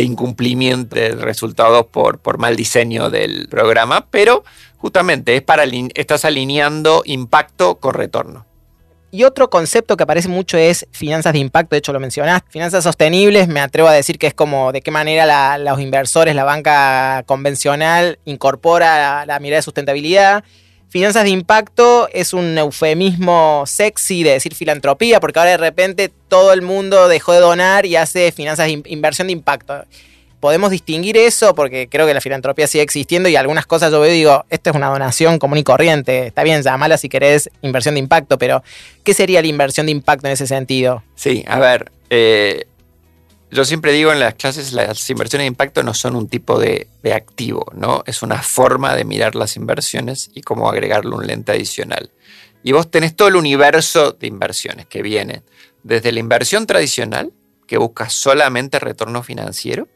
[0.00, 4.44] incumplimiento de resultados por, por mal diseño del programa, pero
[4.78, 8.49] justamente es para estás alineando impacto con retorno.
[9.12, 12.48] Y otro concepto que aparece mucho es finanzas de impacto, de hecho lo mencionaste.
[12.50, 16.44] Finanzas sostenibles, me atrevo a decir que es como de qué manera los inversores, la
[16.44, 20.44] banca convencional incorpora la, mirada de sustentabilidad.
[20.88, 26.52] Finanzas de impacto es un eufemismo sexy de decir filantropía, porque ahora de repente todo
[26.52, 29.84] el mundo dejó de donar y hace finanzas de inversión de impacto
[30.40, 34.10] podemos distinguir eso porque creo que la filantropía sigue existiendo y algunas cosas yo veo
[34.10, 37.94] y digo, esto es una donación común y corriente, está bien, llamala si querés inversión
[37.94, 38.62] de impacto, pero
[39.04, 41.04] ¿qué sería la inversión de impacto en ese sentido?
[41.14, 42.66] Sí, a ver, eh,
[43.50, 46.88] yo siempre digo en las clases, las inversiones de impacto no son un tipo de,
[47.02, 48.02] de, activo, ¿no?
[48.06, 52.10] Es una forma de mirar las inversiones y cómo agregarle un lente adicional.
[52.62, 55.42] Y vos tenés todo el universo de inversiones que vienen
[55.82, 57.32] desde la inversión tradicional,
[57.66, 59.88] que busca solamente retorno financiero,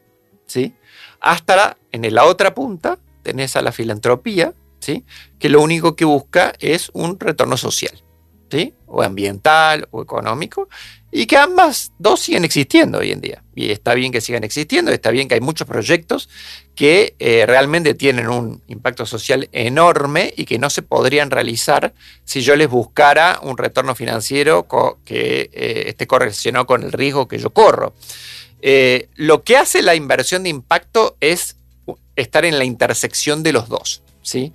[0.47, 0.75] ¿sí?
[1.19, 5.03] Hasta en la otra punta tenés a la filantropía, ¿sí?
[5.39, 8.03] Que lo único que busca es un retorno social,
[8.51, 8.73] ¿sí?
[8.85, 10.69] o ambiental o económico,
[11.11, 13.43] y que ambas dos siguen existiendo hoy en día.
[13.55, 16.29] Y está bien que sigan existiendo, está bien que hay muchos proyectos
[16.75, 21.93] que eh, realmente tienen un impacto social enorme y que no se podrían realizar
[22.25, 24.67] si yo les buscara un retorno financiero
[25.05, 27.93] que eh, esté correlacionado con el riesgo que yo corro.
[28.67, 31.57] Eh, lo que hace la inversión de impacto es
[32.15, 34.01] estar en la intersección de los dos.
[34.23, 34.53] ¿sí?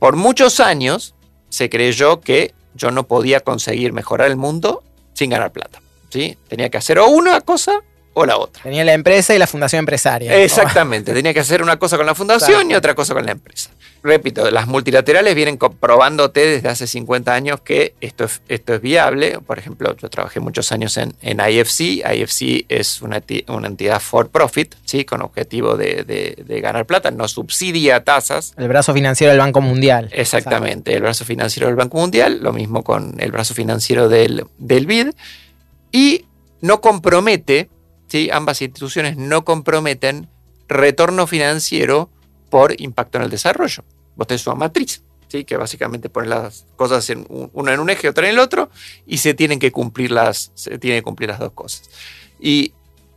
[0.00, 1.14] Por muchos años
[1.50, 5.80] se creyó que yo no podía conseguir mejorar el mundo sin ganar plata.
[6.48, 8.62] Tenía que hacer o una cosa o la otra.
[8.62, 10.42] Tenía la empresa y la fundación empresaria.
[10.42, 13.70] Exactamente, tenía que hacer una cosa con la fundación y otra cosa con la empresa.
[14.04, 19.38] Repito, las multilaterales vienen comprobándote desde hace 50 años que esto es, esto es viable.
[19.40, 22.04] Por ejemplo, yo trabajé muchos años en, en IFC.
[22.14, 25.06] IFC es una, una, entidad for profit, ¿sí?
[25.06, 28.52] con objetivo de, de, ganar plata, no subsidia tasas.
[28.58, 30.10] El brazo financiero del Banco Mundial.
[30.12, 34.84] Exactamente, el brazo financiero del Banco Mundial, lo mismo con el brazo financiero del, del
[34.84, 35.12] BID
[35.92, 36.26] y
[36.60, 37.70] no compromete,
[38.14, 38.30] ¿sí?
[38.32, 40.28] ambas instituciones no comprometen
[40.68, 42.10] retorno financiero
[42.48, 43.82] por impacto en el desarrollo.
[44.14, 45.44] Vos tenés una matriz, ¿sí?
[45.44, 48.70] que básicamente pone las cosas en una en un eje, otra en el otro,
[49.04, 51.90] y se tienen que cumplir las, se tienen que cumplir las dos cosas.
[52.38, 52.72] Y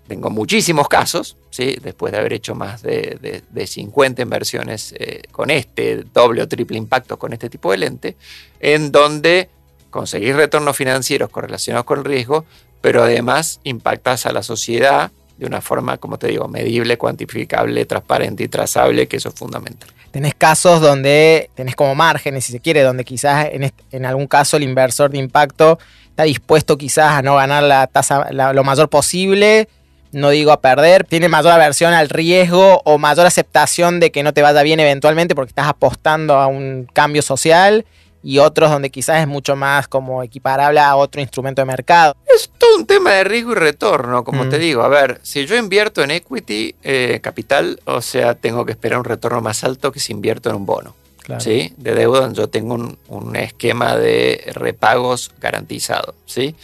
[0.08, 1.78] tengo muchísimos casos, ¿sí?
[1.80, 6.80] después de haber hecho más de, de, 50 inversiones eh, con este doble o triple
[6.80, 8.18] impacto con este tipo de lente,
[8.60, 9.52] en donde
[9.92, 12.46] conseguís retornos financieros correlacionados con el riesgo,
[12.88, 18.46] pero además impactas a la sociedad de una forma, como te digo, medible, cuantificable, transparente
[18.46, 19.90] y trazable, que eso es fundamental.
[20.10, 23.50] Tenés casos donde tenés como márgenes, si se quiere, donde quizás
[23.92, 28.32] en, algún caso el inversor de impacto está dispuesto quizás a no ganar la tasa
[28.32, 29.68] lo mayor posible,
[30.14, 34.34] no digo a perder, tiene mayor aversión al riesgo o mayor aceptación de que no
[34.34, 37.86] te vaya bien eventualmente porque estás apostando a un cambio social
[38.24, 42.16] y otros donde quizás es mucho más como equiparable a otro instrumento de mercado.
[42.34, 44.50] Es todo un tema de riesgo y retorno, como mm.
[44.50, 44.84] te digo.
[44.84, 49.06] A ver, si yo invierto en equity eh, capital, o sea, tengo que esperar un
[49.06, 50.96] retorno más alto que si invierto en un bono.
[51.40, 51.74] ¿sí?
[51.78, 52.76] De deuda, yo tengo
[53.08, 56.16] un, esquema de repagos garantizado.
[56.26, 56.56] ¿sí?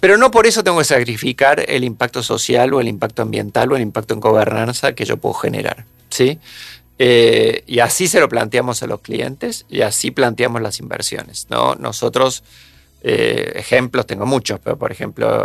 [0.00, 3.76] Pero no por eso tengo que sacrificar el impacto social o el impacto ambiental o
[3.76, 5.84] el impacto en gobernanza que yo puedo generar.
[6.10, 6.38] ¿sí?
[6.98, 11.46] Eh, y así se lo planteamos a los clientes y así planteamos las inversiones.
[11.50, 11.74] ¿no?
[11.74, 12.42] Nosotros,
[13.02, 15.44] eh, ejemplos, tengo muchos, pero por ejemplo,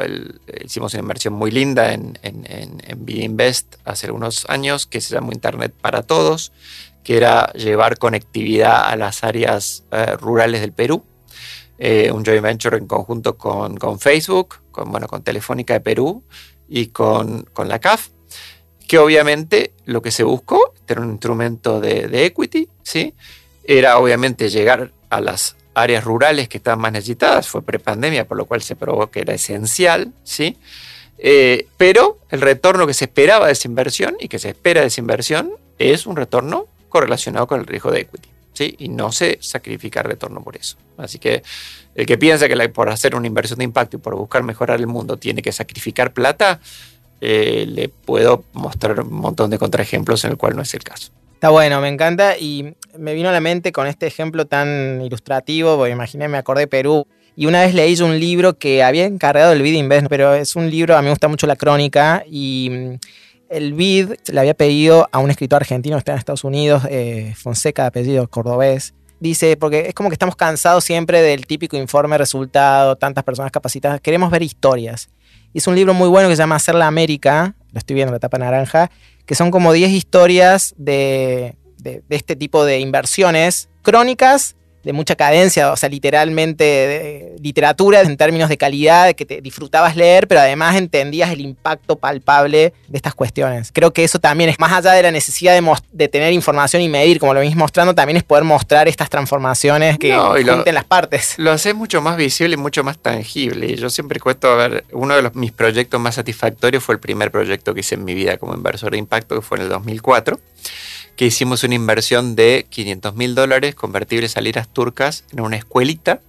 [0.63, 5.33] hicimos una inversión muy linda en, en, en, Invest hace algunos años que se llama
[5.33, 6.53] Internet para Todos,
[7.03, 11.03] que era llevar conectividad a las áreas eh, rurales del Perú.
[12.13, 16.23] un joint venture en conjunto con, con Facebook, con, bueno, con Telefónica de Perú
[16.69, 18.09] y con, con la CAF
[18.91, 23.13] que obviamente lo que se buscó, era un instrumento de, equity, ¿sí?
[23.63, 28.43] era obviamente llegar a las áreas rurales que estaban más necesitadas, fue prepandemia, por lo
[28.43, 30.57] cual se probó que era esencial, ¿sí?
[31.19, 34.87] Eh, pero el retorno que se esperaba de esa inversión y que se espera de
[34.87, 38.27] esa inversión es un retorno correlacionado con el riesgo de equity.
[38.51, 38.75] ¿sí?
[38.77, 40.75] Y no se sacrifica retorno por eso.
[40.97, 41.43] Así que
[41.95, 44.87] el que piensa que por hacer una inversión de impacto y por buscar mejorar el
[44.87, 46.59] mundo tiene que sacrificar plata,
[47.21, 51.11] eh, le puedo mostrar un montón de contraejemplos en el cual no es el caso.
[51.35, 55.77] Está bueno, me encanta y me vino a la mente con este ejemplo tan ilustrativo,
[55.77, 57.07] porque imaginé, me acordé Perú.
[57.35, 60.69] Y una vez leí un libro que había encargado el BID Invest, pero es un
[60.69, 62.93] libro, a mí me gusta mucho la crónica y mm,
[63.49, 67.33] el BID le había pedido a un escritor argentino que está en Estados Unidos, eh,
[67.35, 72.17] Fonseca de apellido cordobés, dice, porque es como que estamos cansados siempre del típico informe
[72.17, 75.09] resultado, tantas personas capacitadas, queremos ver historias.
[75.53, 78.19] Es un libro muy bueno que se llama Hacer la América, lo estoy viendo, la
[78.19, 78.89] tapa naranja,
[79.25, 85.15] que son como 10 historias de, de, de este tipo de inversiones crónicas de mucha
[85.15, 90.41] cadencia, o sea, literalmente de, literatura en términos de calidad, que te disfrutabas leer, pero
[90.41, 93.71] además entendías el impacto palpable de estas cuestiones.
[93.73, 95.59] Creo que eso también es más allá de la necesidad
[95.91, 99.97] de, tener información y medir, como lo venís mostrando, también es poder mostrar estas transformaciones
[99.97, 101.35] que no, las partes.
[101.37, 103.67] Lo hace mucho más visible y mucho más tangible.
[103.67, 106.99] Y yo siempre cuento, a ver, uno de los, mis proyectos más satisfactorios fue el
[106.99, 109.69] primer proyecto que hice en mi vida como inversor de impacto, que fue en el
[109.69, 110.39] 2004
[111.15, 116.21] que hicimos una inversión de 500 mil dólares convertibles a liras turcas en una escuelita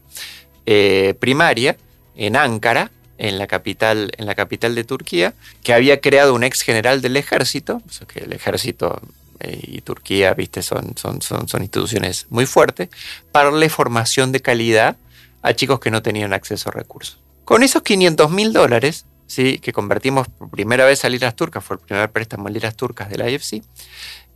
[0.67, 1.77] eh, primaria
[2.17, 6.63] en Ankara, en la, capital, en la capital de Turquía, que había creado un ex
[6.63, 9.01] general del ejército, que el ejército
[9.41, 12.89] eh, y Turquía, viste, son, son, son, instituciones muy fuertes,
[13.31, 14.97] para darle formación de calidad
[15.43, 17.19] a chicos que no tenían acceso a recursos.
[17.45, 19.59] Con esos 500 mil dólares, ¿sí?
[19.59, 23.09] que convertimos por primera vez a liras turcas, fue el primer préstamo en liras turcas
[23.09, 23.63] de la IFC,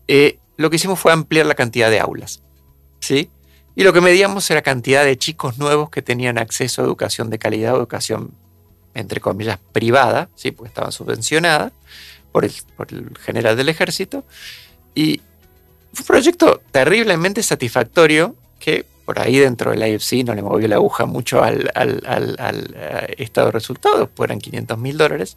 [0.09, 2.43] eh, lo que hicimos fue ampliar la cantidad de aulas.
[3.01, 3.31] ¿sí?
[3.75, 7.39] Y lo que medíamos era cantidad de chicos nuevos que tenían acceso a educación de
[7.39, 8.33] calidad, educación
[8.95, 10.51] entre comillas privada, ¿sí?
[10.51, 11.73] porque estaban subvencionadas
[12.33, 12.53] por el,
[13.21, 14.25] general del ejército.
[14.95, 15.21] Y
[15.93, 20.77] fue un proyecto terriblemente satisfactorio que por ahí dentro del IFC no le movió la
[20.77, 25.37] aguja mucho al, eh, estado de resultados, pues eran 500 mil dólares,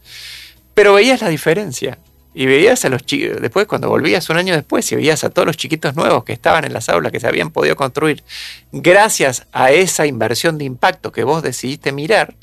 [0.74, 2.00] pero veías la diferencia.
[2.34, 5.48] Y veías a los chicos, después cuando volvías un año después y veías a todos
[5.48, 8.24] los chiquitos nuevos que estaban en las aulas, que se habían podido construir,
[8.72, 12.36] gracias a esa inversión de impacto que vos decidiste mirar,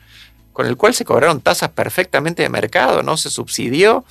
[0.53, 4.05] con el cual se cobraron tasas perfectamente de mercado, no se subsidió,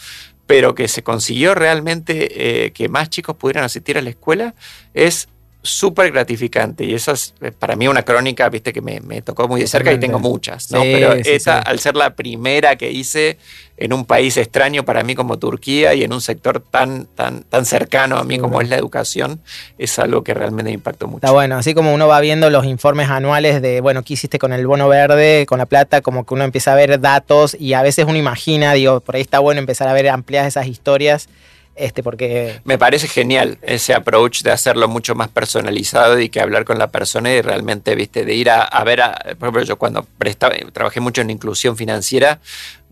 [0.48, 4.54] pero que se consiguió realmente eh, que más chicos pudieran asistir a la escuela,
[4.94, 5.28] es
[5.70, 6.84] súper gratificante.
[6.84, 9.92] Y esa es eh, para mí una crónica, viste, que me, tocó muy de cerca
[9.92, 10.82] y tengo muchas, ¿no?
[10.82, 13.38] Pero esa, al ser la primera que hice
[13.78, 17.66] en un país extraño para mí como Turquía y en un sector tan, tan, tan
[17.66, 19.42] cercano a mí como es la educación,
[19.78, 21.18] es algo que realmente me impactó mucho.
[21.18, 24.54] Está bueno, así como uno va viendo los informes anuales de, bueno, ¿qué hiciste con
[24.54, 26.02] el bono verde, con la plata?
[26.02, 29.22] Como que uno empieza a ver datos y a veces uno imagina, digo, por ahí
[29.22, 31.28] está bueno empezar a ver amplias esas historias
[31.76, 32.62] este, porque...
[32.64, 36.88] Me parece genial ese approach de hacerlo mucho más personalizado y que hablar con la
[36.88, 41.02] persona y realmente, viste, de ir a, ver, a, por ejemplo, yo cuando prestaba, trabajé
[41.02, 42.40] mucho en inclusión financiera,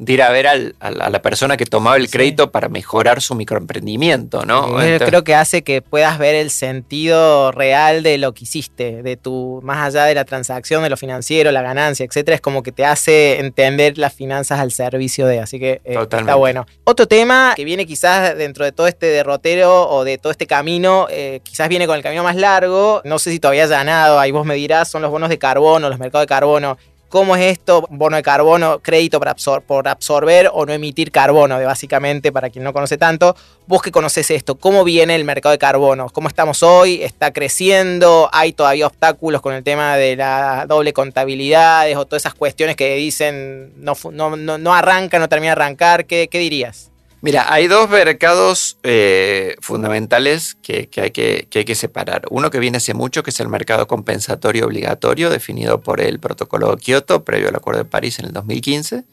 [0.05, 4.45] de ir a ver a la persona que tomaba el crédito para mejorar su microemprendimiento,
[4.45, 4.75] ¿no?
[4.99, 9.61] creo que hace que puedas ver el sentido real de lo que hiciste, de tu,
[9.63, 12.85] más allá de la transacción, de lo financiero, la ganancia, etcétera, es como que te
[12.85, 16.65] hace entender las finanzas al servicio de, así que eh, está bueno.
[16.83, 21.07] Otro tema que viene quizás dentro de todo este derrotero o de todo este camino,
[21.09, 24.31] eh, quizás viene con el camino más largo, no sé si todavía has ganado, ahí
[24.31, 26.77] vos me dirás, son los bonos de carbono, los mercados de carbono.
[27.13, 27.85] ¿Cómo es esto?
[27.91, 29.35] Bono de carbono, crédito para
[29.67, 33.35] por absorber o no emitir carbono, básicamente, para quien no conoce tanto.
[33.67, 36.09] Vos que conoces esto, ¿cómo viene el mercado de carbono?
[36.09, 37.03] ¿Cómo estamos hoy?
[37.03, 38.31] ¿Está creciendo?
[38.33, 42.95] ¿Hay todavía obstáculos con el tema de la doble contabilidades o todas esas cuestiones que
[42.95, 46.07] dicen no, no, no, arranca, no termina de arrancar?
[46.07, 46.92] ¿Qué, qué dirías?
[47.23, 52.23] Mira, hay dos mercados eh, fundamentales que, hay que, separar.
[52.29, 56.75] Uno que viene hace mucho, que es el mercado compensatorio obligatorio, definido por el protocolo
[56.75, 59.05] de Kioto, previo al Acuerdo de París en el 2015,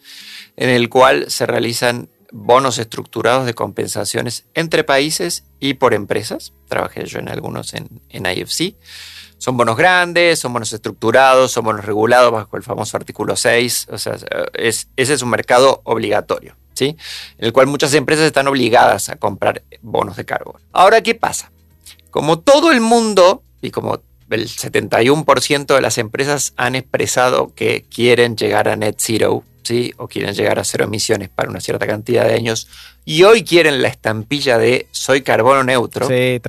[0.57, 6.53] en el cual se realizan bonos estructurados de compensaciones entre países y por empresas.
[6.67, 8.75] Trabajé yo en algunos en, en IFC.
[9.39, 13.87] Son bonos grandes, son bonos estructurados, son bonos regulados bajo el famoso artículo 6.
[13.93, 14.17] O sea,
[14.53, 16.57] ese es un mercado obligatorio
[16.89, 16.97] en
[17.39, 20.61] el cual muchas empresas están obligadas a comprar bonos de carbono.
[20.73, 21.53] Ahora, ¿qué pasa?
[22.11, 28.37] Como todo el mundo y como el 71% de las empresas han expresado que quieren
[28.37, 29.93] llegar a net zero, ¿sí?
[29.97, 32.69] o quieren llegar a cero emisiones para una cierta cantidad de años,
[33.05, 36.41] y hoy quieren la estampilla de soy carbono neutro En,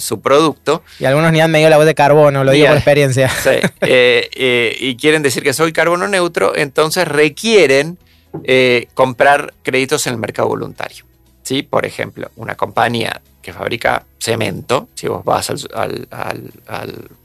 [0.00, 0.82] su producto.
[0.98, 3.28] Y algunos ni han medido la voz de carbono, lo digo por experiencia.
[3.42, 3.50] Sí,
[3.82, 7.98] eh, eh, y quieren decir que soy carbono neutro, entonces requieren
[8.44, 11.04] eh, comprar créditos en el mercado voluntario.
[11.42, 11.62] ¿sí?
[11.62, 16.08] Por ejemplo, una compañía que fabrica cemento, si vos vas al,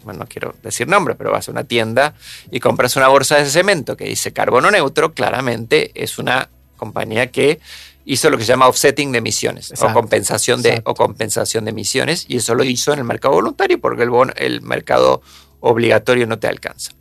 [0.04, 2.14] bueno, no quiero decir nombre, pero vas a una tienda
[2.52, 7.60] y compras una bolsa de cemento que dice carbono neutro, claramente es una compañía que
[8.06, 12.26] hizo lo que se llama offsetting de emisiones o, compensación de, o compensación de emisiones
[12.28, 15.22] y eso lo hizo en el mercado voluntario porque el, el mercado
[15.60, 16.92] obligatorio no te alcanza.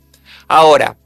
[0.47, 0.97] Ahora,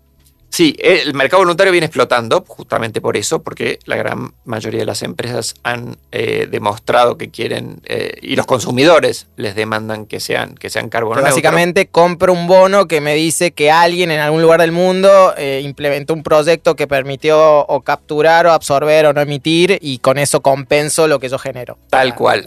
[0.50, 5.04] Sí, el mercado voluntario viene explotando justamente por eso, porque la gran mayoría de las
[5.04, 10.70] empresas han eh, demostrado que quieren, eh, y los consumidores les demandan que sean, que
[10.70, 14.72] sean carbono Básicamente compro un bono que me dice que alguien en algún lugar del
[14.72, 20.00] mundo eh, implementó un proyecto que permitió o capturar o absorber o no emitir y
[20.00, 21.78] con eso compenso lo que yo genero.
[21.90, 22.46] Tal cual.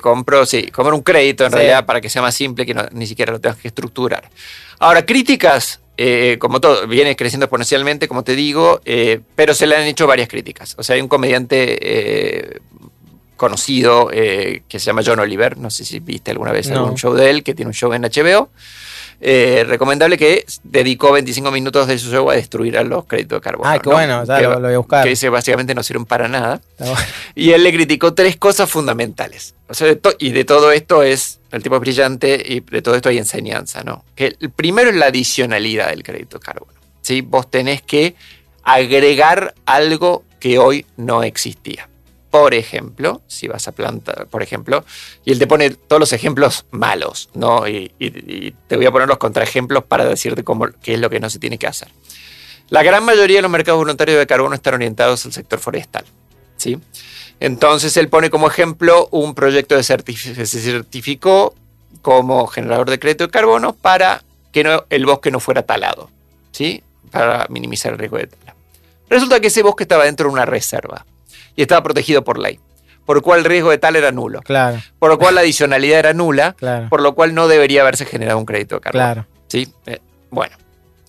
[0.00, 3.32] compro, sí, compro un crédito en realidad para que sea más simple, que ni siquiera
[3.32, 4.30] lo tengas que estructurar.
[4.78, 9.76] Ahora, críticas eh, como todo, viene creciendo exponencialmente, como te digo, eh, pero se le
[9.76, 10.74] han hecho varias críticas.
[10.78, 12.60] O sea, hay un comediante eh,
[13.36, 17.30] conocido que se llama John Oliver, no sé si viste alguna vez algún show de
[17.30, 18.50] él, que tiene un show en HBO.
[19.20, 23.68] Recomendable que dedicó 25 minutos de su show a destruir a los créditos de carbono.
[23.68, 25.02] Ah, qué bueno, ya lo, voy a buscar.
[25.04, 26.60] Que dice básicamente no sirven para nada.
[27.34, 29.54] Y él le criticó tres cosas fundamentales.
[29.68, 33.18] O sea, y de todo esto es el tipo brillante y de todo esto hay
[33.18, 34.04] enseñanza, ¿no?
[34.14, 36.72] Que el primero es la adicionalidad del crédito de carbono.
[37.06, 37.20] ¿sí?
[37.20, 38.16] Vos tenés que
[38.62, 41.88] agregar algo que hoy no existía.
[42.30, 44.84] Por ejemplo, si vas a plantar, por ejemplo,
[45.24, 47.66] y él te pone todos los ejemplos malos, ¿no?
[47.68, 47.92] Y,
[48.68, 51.38] te voy a poner los contraejemplos para decirte cómo, qué es lo que no se
[51.38, 51.88] tiene que hacer.
[52.68, 56.04] La gran mayoría de los mercados voluntarios de carbono están orientados al sector forestal,
[56.56, 56.78] ¿sí?
[57.38, 61.54] Entonces él pone como ejemplo un proyecto de se certificó
[62.02, 64.22] como generador de crédito de carbono para
[64.52, 66.10] que el bosque no fuera talado,
[66.50, 66.82] ¿sí?
[67.10, 68.54] para minimizar el riesgo de tala.
[69.08, 71.06] Resulta que ese bosque estaba dentro de una reserva
[71.56, 72.60] y estaba protegido por ley,
[73.04, 75.98] por lo cual el riesgo de tala era nulo, Claro, por lo cual la adicionalidad
[75.98, 76.88] era nula, claro.
[76.88, 79.04] por lo cual no debería haberse generado un crédito de carbono.
[79.04, 79.26] Claro.
[79.48, 79.68] ¿sí?
[79.86, 79.98] Eh,
[80.30, 80.56] bueno,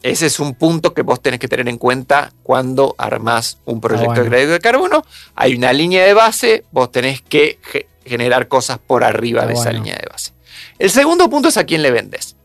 [0.04, 4.10] ese es un punto que vos tenés que tener en cuenta cuando armás un proyecto
[4.12, 4.24] bueno.
[4.24, 5.04] de crédito de carbono.
[5.36, 9.60] Hay una línea de base, vos tenés que ge- generar cosas por arriba Está de
[9.60, 10.32] esa línea de base.
[10.80, 12.36] El segundo punto es a quién le vendes.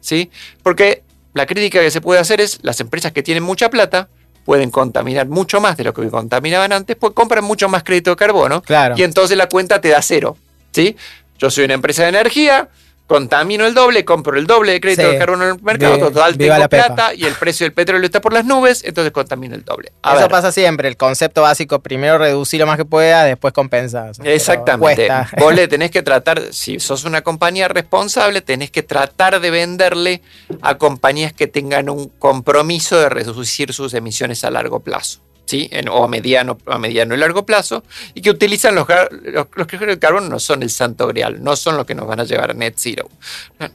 [0.00, 0.30] ¿sí?
[0.62, 4.08] Porque la crítica que se puede hacer es las empresas que tienen mucha plata
[4.46, 8.16] pueden contaminar mucho más de lo que contaminaban antes, pues compran mucho más crédito de
[8.16, 8.94] carbono Claro.
[8.96, 10.38] y entonces la cuenta te da cero.
[10.72, 10.96] ¿sí?
[11.38, 12.68] Yo soy una empresa de energía,
[13.06, 15.08] contamino el doble, compro el doble de crédito Sí.
[15.12, 17.72] de carbono en el mercado, Vi- total viva tengo la plata y el precio del
[17.72, 19.92] petróleo está por las nubes, entonces contamino el doble.
[20.02, 20.88] A Eso ver, pasa siempre.
[20.88, 24.10] El concepto básico, primero reducir lo más que pueda, después compensa.
[24.18, 25.08] Pero Exactamente.
[25.38, 30.22] Vos le tenés que tratar, si sos una compañía responsable, tenés que tratar de venderle
[30.62, 35.20] a compañías que tengan un compromiso de reducir sus emisiones a largo plazo.
[35.46, 35.68] ¿Sí?
[35.70, 37.84] En- o a mediano, a mediano y largo plazo,
[38.14, 38.86] y que utilizan los,
[39.22, 42.18] los, los de carbono no son el santo grial, no son los que nos van
[42.18, 43.08] a llevar a net zero.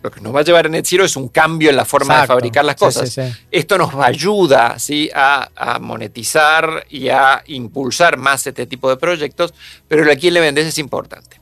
[0.04, 2.22] Lo que nos va a llevar a net zero es un cambio en la forma
[2.22, 3.10] de fabricar las cosas.
[3.10, 3.34] sí, sí.
[3.50, 5.10] Esto nos ayuda ¿sí?
[5.16, 9.54] a, a monetizar y a impulsar más este tipo de proyectos,
[9.88, 11.40] pero a quién le vendes es importante.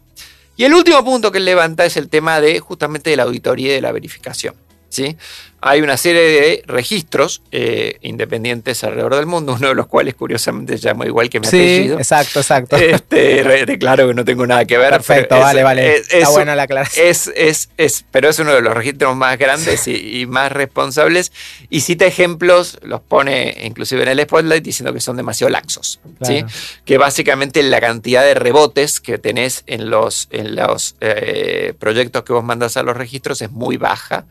[0.56, 3.70] Y el último punto que él levanta es el tema de justamente de la auditoría
[3.72, 4.54] y de la verificación.
[4.90, 5.16] ¿sí?
[5.62, 10.78] Hay una serie de registros eh, independientes alrededor del mundo, uno de los cuales curiosamente
[10.78, 11.98] se llama igual que mi Sí, apellido.
[11.98, 12.76] exacto, exacto.
[12.78, 14.92] Este, declaro que no tengo nada que ver.
[14.92, 15.96] Perfecto, es- vale, vale.
[15.98, 17.06] es- Está es- buena la aclaración.
[17.08, 21.32] es, es, es, pero es uno de los registros más grandes y, y más responsables.
[21.70, 26.00] Y cita ejemplos, los pone inclusive en el spotlight diciendo que son demasiado laxos.
[26.22, 26.44] ¿sí?
[26.86, 32.34] Que básicamente la cantidad de rebotes que tenés en los, en los eh, proyectos que
[32.34, 34.26] vos mandas a los registros es muy baja.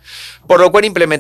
[0.47, 1.18] Por lo cual implementar,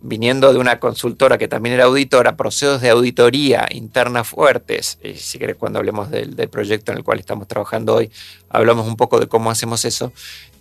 [0.00, 4.98] viniendo de una consultora que también era auditora, procesos de auditoría interna fuertes.
[5.02, 8.10] Y si querés, cuando hablemos del, del proyecto en el cual estamos trabajando hoy,
[8.48, 10.12] hablamos un poco de cómo hacemos eso.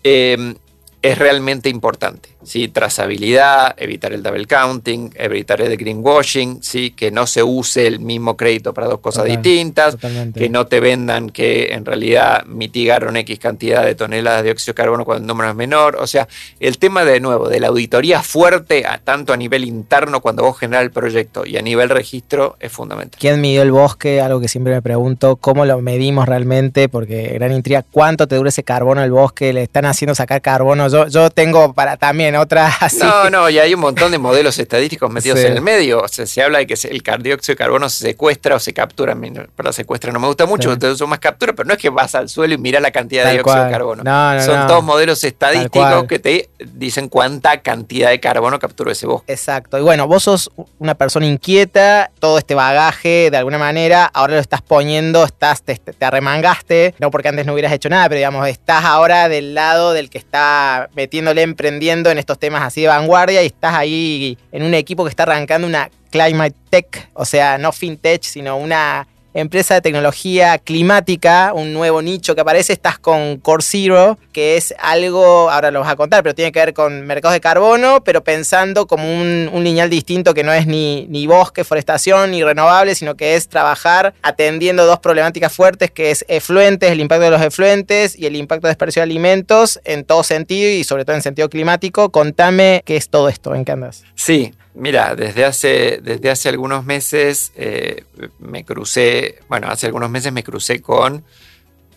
[0.04, 0.56] eh,
[1.02, 2.30] es realmente importante.
[2.44, 2.68] ¿sí?
[2.68, 6.92] Trazabilidad, evitar el double counting, evitar el greenwashing, ¿sí?
[6.92, 10.40] que no se use el mismo crédito para dos cosas Total, distintas, Totalmente.
[10.40, 14.76] que no te vendan que en realidad mitigaron X cantidad de toneladas de dióxido de
[14.76, 15.96] carbono cuando el número es menor.
[15.98, 16.28] O sea,
[16.60, 20.58] el tema de nuevo de la auditoría fuerte, a- tanto a nivel interno cuando vos
[20.60, 23.20] generás el proyecto y a nivel registro, es fundamental.
[23.20, 24.22] ¿Quién midió el bosque?
[24.22, 26.90] Algo que siempre me pregunto, ¿cómo lo medimos realmente?
[26.90, 29.54] Porque gran intriga, ¿cuánto te dura ese carbono el bosque?
[29.54, 30.90] ¿Le están haciendo sacar carbono?
[30.92, 33.00] Yo, yo tengo para también otra así.
[33.00, 35.46] No, no, y hay un montón de modelos estadísticos metidos Sí.
[35.48, 36.02] en el medio.
[36.02, 39.16] O sea, se habla de que el dióxido de carbono se secuestra o se captura.
[39.56, 40.74] Pero secuestra no me gusta mucho, Sí.
[40.74, 43.26] entonces uso más captura, pero no es que vas al suelo y miras la cantidad
[43.26, 44.04] de dióxido de carbono.
[44.04, 44.68] No, no, Son no.
[44.68, 49.32] todos modelos estadísticos que te dicen cuánta cantidad de carbono capturó ese bosque.
[49.32, 49.78] Exacto.
[49.78, 54.40] Y bueno, vos sos una persona inquieta, todo este bagaje de alguna manera, ahora lo
[54.40, 58.48] estás poniendo, estás, te, te arremangaste, no porque antes no hubieras hecho nada, pero digamos,
[58.48, 63.44] estás ahora del lado del que está metiéndole, emprendiendo en estos temas así de vanguardia
[63.44, 67.72] y estás ahí en un equipo que está arrancando una Climate Tech, o sea, no
[67.72, 73.64] FinTech, sino una empresa de tecnología climática, un nuevo nicho que aparece, estás con Core
[73.64, 77.34] Zero, que es algo, ahora lo vas a contar, pero tiene que ver con mercados
[77.34, 81.64] de carbono, pero pensando como un, un lineal distinto que no es ni, ni bosque,
[81.64, 87.00] forestación, ni renovable, sino que es trabajar atendiendo dos problemáticas fuertes, que es efluentes, el
[87.00, 90.84] impacto de los efluentes y el impacto de desperdicio de alimentos en todo sentido y
[90.84, 92.12] sobre todo en sentido climático.
[92.12, 94.04] Contame qué es todo esto, ¿en qué andas?
[94.16, 98.06] Sí, mira, desde hace, desde hace algunos meses eh,
[98.40, 101.24] me crucé, bueno, hace algunos meses me crucé con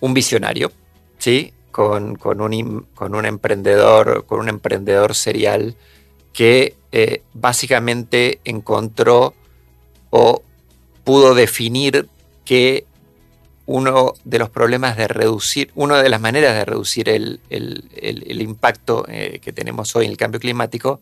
[0.01, 0.73] un visionario,
[1.19, 1.53] ¿sí?
[1.71, 5.77] Con, con un, con un emprendedor, con un emprendedor serial
[6.33, 9.35] que eh, básicamente encontró
[10.11, 10.43] o
[11.05, 12.09] pudo definir
[12.45, 12.87] que
[13.67, 18.25] uno de los problemas de reducir, una de las maneras de reducir el, el- el-
[18.31, 21.01] el impacto eh, que tenemos hoy en el cambio climático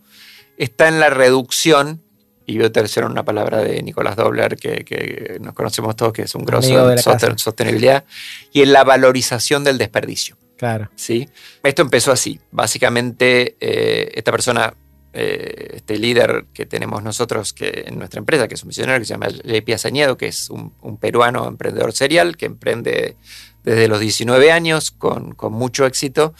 [0.64, 2.02] está en la reducción,
[2.46, 6.22] y voy a utilizar una palabra de Nicolás Dobler, que, que nos conocemos todos, que
[6.22, 8.04] es un grosso de sosten- sostenibilidad,
[8.52, 10.36] y en la valorización del desperdicio.
[10.56, 10.90] Claro.
[10.94, 11.28] ¿sí?
[11.62, 12.38] Esto empezó así.
[12.50, 14.74] Básicamente, eh, esta persona,
[15.12, 19.04] eh, este líder que tenemos nosotros que, en nuestra empresa, que es un misionero que
[19.04, 23.16] se llama JP Azañedo, que es un, un peruano emprendedor serial que emprende
[23.64, 26.34] desde los 19 años con, con mucho éxito,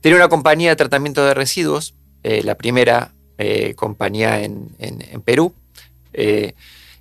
[0.00, 4.70] tiene una compañía de tratamiento de residuos, eh, la primera eh, compañía en,
[5.24, 5.54] Perú,
[6.12, 6.54] eh,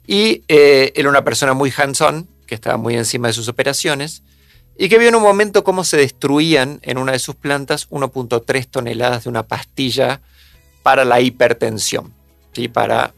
[0.08, 4.22] y eh, era una persona muy hands-on, que estaba muy encima de sus operaciones,
[4.78, 8.68] y que vio en un momento cómo se destruían en una de sus plantas 1.3
[8.70, 10.22] toneladas de una pastilla
[10.84, 12.14] para la hipertensión,
[12.52, 12.68] ¿sí?
[12.68, 13.14] para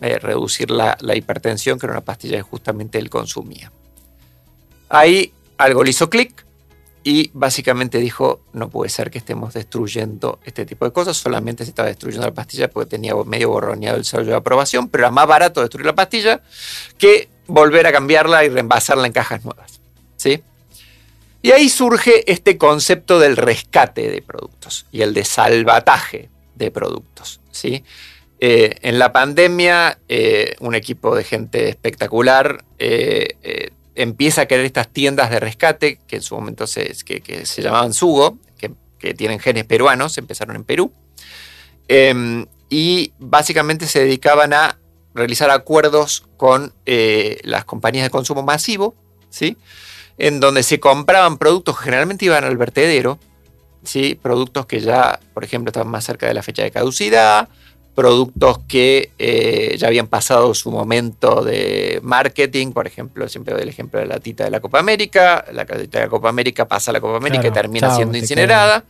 [0.00, 3.72] reducir la, hipertensión, que era una pastilla que justamente él consumía.
[4.88, 6.44] Ahí algo le hizo clic
[7.04, 11.70] y básicamente dijo, no puede ser que estemos destruyendo este tipo de cosas, solamente se
[11.70, 15.26] estaba destruyendo la pastilla porque tenía medio borroneado el sello de aprobación, pero era más
[15.26, 16.42] barato destruir la pastilla
[16.98, 19.80] que volver a cambiarla y reembasarla en cajas nuevas.
[20.16, 20.42] ¿sí?
[21.42, 27.40] Y ahí surge este concepto del rescate de productos y el de salvataje de productos.
[27.50, 27.84] ¿sí?
[28.38, 34.88] Eh, en la pandemia, eh, un equipo de gente espectacular eh, empieza a querer estas
[34.88, 38.38] tiendas de rescate, que en su momento se, que, se llamaban Sugo,
[38.98, 40.92] que, tienen genes peruanos, empezaron en Perú,
[41.88, 44.78] em, y básicamente se dedicaban a
[45.12, 48.94] realizar acuerdos con las compañías de consumo masivo,
[49.28, 49.56] ¿sí?
[50.18, 53.18] en donde se compraban productos que generalmente iban al vertedero,
[53.82, 54.18] ¿sí?
[54.20, 57.48] productos que ya, por ejemplo, estaban más cerca de la fecha de caducidad,
[57.94, 63.68] productos que eh, ya habían pasado su momento de marketing, por ejemplo, siempre doy el
[63.68, 66.90] ejemplo de la tita de la Copa América, la tita de la Copa América pasa
[66.90, 68.84] a la Copa América y termina siendo incinerada.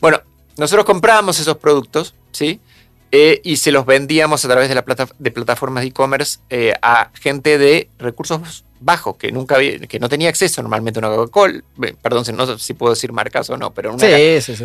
[0.00, 0.20] Bueno,
[0.56, 2.60] nosotros comprábamos esos productos, ¿sí?
[3.12, 6.74] Eh, y se los vendíamos a través de, la plata, de plataformas de e-commerce eh,
[6.82, 11.62] a gente de recursos bajos, que nunca que no tenía acceso normalmente a una Coca-Cola,
[12.02, 14.06] perdón, no sé si puedo decir marcas o no, pero una,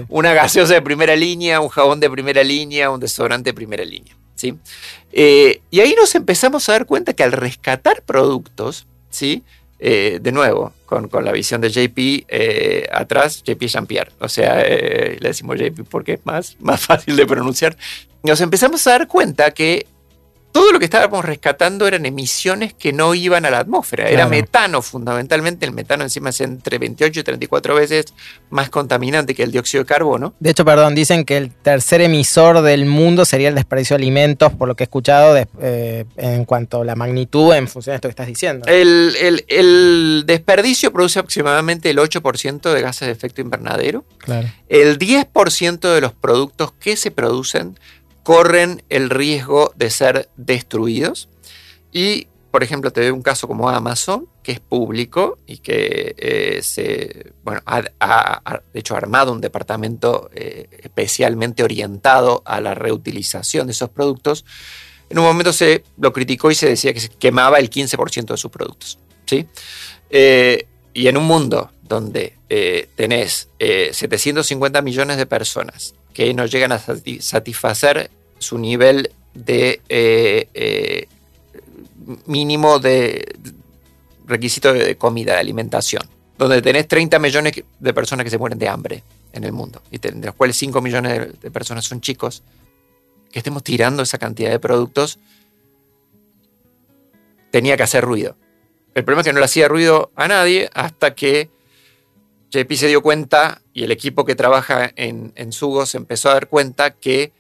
[0.10, 4.16] una gaseosa de primera línea, un jabón de primera línea, un desodorante de primera línea.
[4.36, 4.56] ¿sí?
[5.12, 9.44] Eh, y ahí nos empezamos a dar cuenta que al rescatar productos, ¿sí?
[9.80, 14.12] Eh, de nuevo, con, la visión de JP eh, atrás, JP Jean-Pierre.
[14.20, 17.76] O sea, le decimos JP porque es más, más fácil de pronunciar.
[18.24, 19.88] Nos empezamos a dar cuenta que
[20.52, 24.10] todo lo que estábamos rescatando eran emisiones que no iban a la atmósfera.
[24.10, 25.66] Era metano fundamentalmente.
[25.66, 28.06] El metano encima es entre 28 y 34 veces
[28.50, 30.34] más contaminante que el dióxido de carbono.
[30.40, 34.52] De hecho, perdón, dicen que el tercer emisor del mundo sería el desperdicio de alimentos,
[34.54, 38.08] por lo que he escuchado eh, en cuanto a la magnitud en función de esto
[38.08, 38.66] que estás diciendo.
[38.68, 39.16] El,
[39.48, 44.04] el desperdicio produce aproximadamente el 8% de gases de efecto invernadero.
[44.18, 44.48] Claro.
[44.68, 47.78] El 10% de los productos que se producen
[48.32, 51.28] corren el riesgo de ser destruidos.
[51.92, 56.62] Y, por ejemplo, te doy un caso como Amazon, que es público y que eh,
[56.64, 63.74] se, bueno, ha, de hecho armado un departamento eh, especialmente orientado a la reutilización de
[63.74, 64.46] esos productos.
[65.10, 68.38] En un momento se lo criticó y se decía que se quemaba el 15% de
[68.38, 68.98] sus productos.
[69.26, 69.46] ¿sí?
[70.10, 72.38] Eh, y en un mundo donde
[72.96, 78.10] tenés 750 millones de personas que no llegan a satisfacer
[78.42, 81.08] su nivel de eh, eh,
[82.26, 83.36] mínimo de
[84.26, 86.04] requisito de comida, de alimentación,
[86.38, 89.98] donde tenés 30 millones de personas que se mueren de hambre en el mundo, y
[89.98, 92.44] de los cuales 5 millones de personas son chicos,
[93.32, 95.20] que estemos tirando esa cantidad de productos,
[97.52, 98.36] tenía que hacer ruido.
[98.94, 101.50] El problema es que no le hacía ruido a nadie hasta que
[102.50, 106.34] JP se dio cuenta y el equipo que trabaja en, en Sugo se empezó a
[106.34, 107.32] dar cuenta que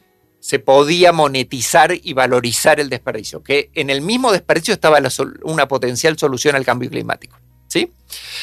[0.41, 4.99] se podía monetizar y valorizar el desperdicio, que en el mismo desperdicio estaba
[5.43, 7.37] una potencial solución al cambio climático.
[7.67, 7.89] ¿Sí?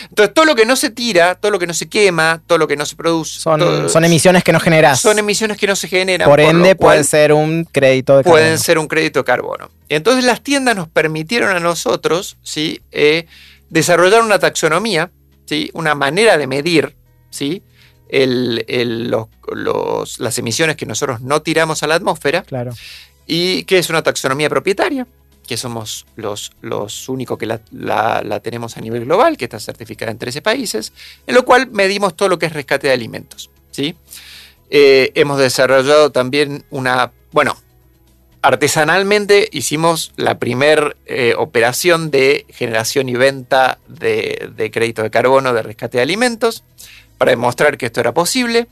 [0.08, 2.66] Entonces, todo lo que no se tira, todo lo que no se quema, todo lo
[2.66, 3.38] que no se produce.
[3.40, 5.00] Son, son emisiones que no generas.
[5.02, 6.26] Son emisiones que no se generan.
[6.26, 8.40] Por ende, pueden ser un crédito de carbono.
[8.40, 9.70] Pueden ser un crédito de carbono.
[9.90, 12.80] Entonces, las tiendas nos permitieron a nosotros ¿sí?
[12.90, 13.26] Eh,
[13.68, 15.10] desarrollar una taxonomía,
[15.44, 15.68] ¿sí?
[15.74, 16.96] una manera de medir
[17.28, 17.62] ¿sí?
[20.18, 22.42] Las emisiones que nosotros no tiramos a la atmósfera.
[22.42, 22.72] Claro.
[23.26, 25.06] Y que es una taxonomía propietaria,
[25.48, 30.18] que somos los, los únicos que la, tenemos a nivel global, que está certificada en
[30.18, 30.92] 13 países,
[31.26, 33.50] en lo cual medimos todo lo que es rescate de alimentos.
[33.70, 33.96] ¿sí?
[34.70, 37.56] Eh, hemos desarrollado también una, bueno,
[38.42, 45.54] artesanalmente hicimos la primera eh, operación de generación y venta de, de, crédito de carbono
[45.54, 46.62] de rescate de alimentos
[47.18, 48.68] para demostrar que esto era posible.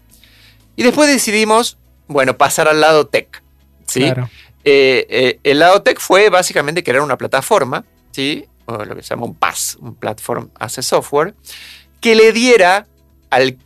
[0.76, 3.42] Y después decidimos, bueno, pasar al lado tech.
[3.86, 4.04] ¿sí?
[4.64, 8.46] Eh, eh, el lado tech fue básicamente crear una plataforma, ¿sí?
[8.66, 11.34] o lo que se llama un PaaS, un Platform as a Software,
[12.00, 12.86] que le diera
[13.30, 13.58] al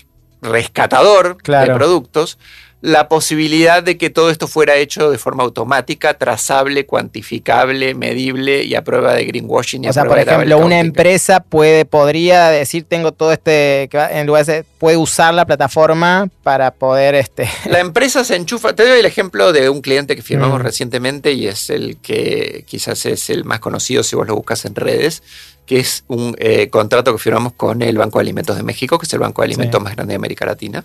[0.43, 2.39] rescatador de productos
[2.83, 8.75] la posibilidad de que todo esto fuera hecho de forma automática, trazable, cuantificable, medible y
[8.75, 9.85] a prueba de greenwashing.
[9.85, 14.47] Y o sea, por ejemplo, una empresa puede, podría decir, tengo todo este, en lugar
[14.47, 17.15] de, puede usar la plataforma para poder...
[17.15, 17.49] Este...
[17.67, 20.63] La empresa se enchufa, te doy el ejemplo de un cliente que firmamos mm.
[20.63, 24.75] recientemente y es el que quizás es el más conocido si vos lo buscas en
[24.75, 25.23] redes,
[25.67, 29.05] que es un eh, contrato que firmamos con el Banco de Alimentos de México, que
[29.05, 30.83] es el Banco de Alimentos más grande de América Latina,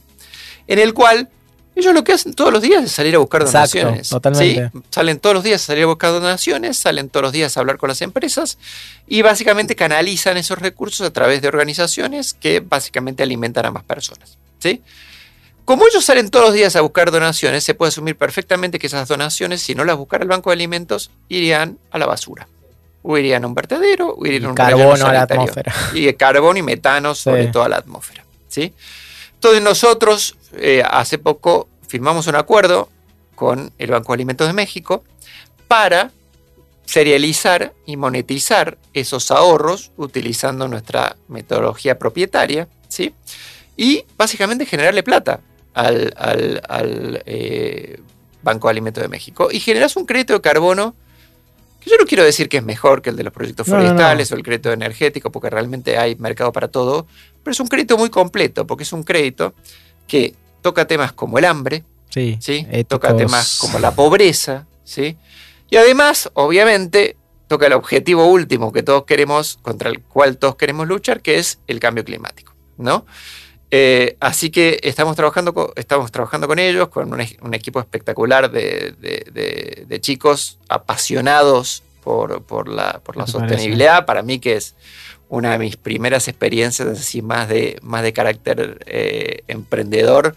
[0.68, 1.30] en el cual
[1.76, 4.10] ellos lo que hacen todos los días es salir a buscar donaciones.
[4.10, 4.72] totalmente.
[4.90, 7.78] Salen todos los días a salir a buscar donaciones, salen todos los días a hablar
[7.78, 8.58] con las empresas
[9.08, 14.38] y básicamente canalizan esos recursos a través de organizaciones que básicamente alimentan a más personas.
[14.60, 14.82] ¿sí?
[15.66, 19.08] Como ellos salen todos los días a buscar donaciones, se puede asumir perfectamente que esas
[19.08, 22.48] donaciones, si no las buscara el Banco de Alimentos, irían a la basura.
[23.02, 25.74] O irían a un vertedero, o irían a un carbono a la atmósfera.
[25.94, 28.24] Y carbón y metano sobre toda la atmósfera.
[28.48, 28.74] ¿sí?
[29.46, 32.90] Entonces nosotros eh, hace poco firmamos un acuerdo
[33.36, 35.04] con el Banco de Alimentos de México
[35.68, 36.10] para
[36.86, 43.14] serializar y monetizar esos ahorros utilizando nuestra metodología propietaria, ¿sí?
[43.78, 45.42] Y básicamente generarle plata
[45.76, 46.12] al,
[47.28, 48.02] eh,
[48.42, 50.96] Banco de Alimentos de México y generas un crédito de carbono
[51.82, 54.36] que yo no quiero decir que es mejor que el de los proyectos forestales o
[54.36, 57.06] el crédito energético, porque realmente hay mercado para todo,
[57.46, 59.54] pero es un crédito muy completo, porque es un crédito
[60.08, 62.40] que toca temas como el hambre, sí,
[62.88, 65.16] toca temas como la pobreza, ¿sí?
[65.70, 67.18] y además, obviamente,
[67.48, 71.60] toca el objetivo último que todos queremos, contra el cual todos queremos luchar, que es
[71.68, 72.56] el cambio climático.
[72.78, 73.06] ¿no?
[73.72, 80.00] Eh, así que estamos trabajando con, estamos trabajando con ellos, con un, equipo espectacular de,
[80.02, 84.06] chicos apasionados por, la, sostenibilidad.
[84.06, 84.76] Para mí que es
[85.30, 90.36] una de mis primeras experiencias así más de, más de carácter eh, emprendedor.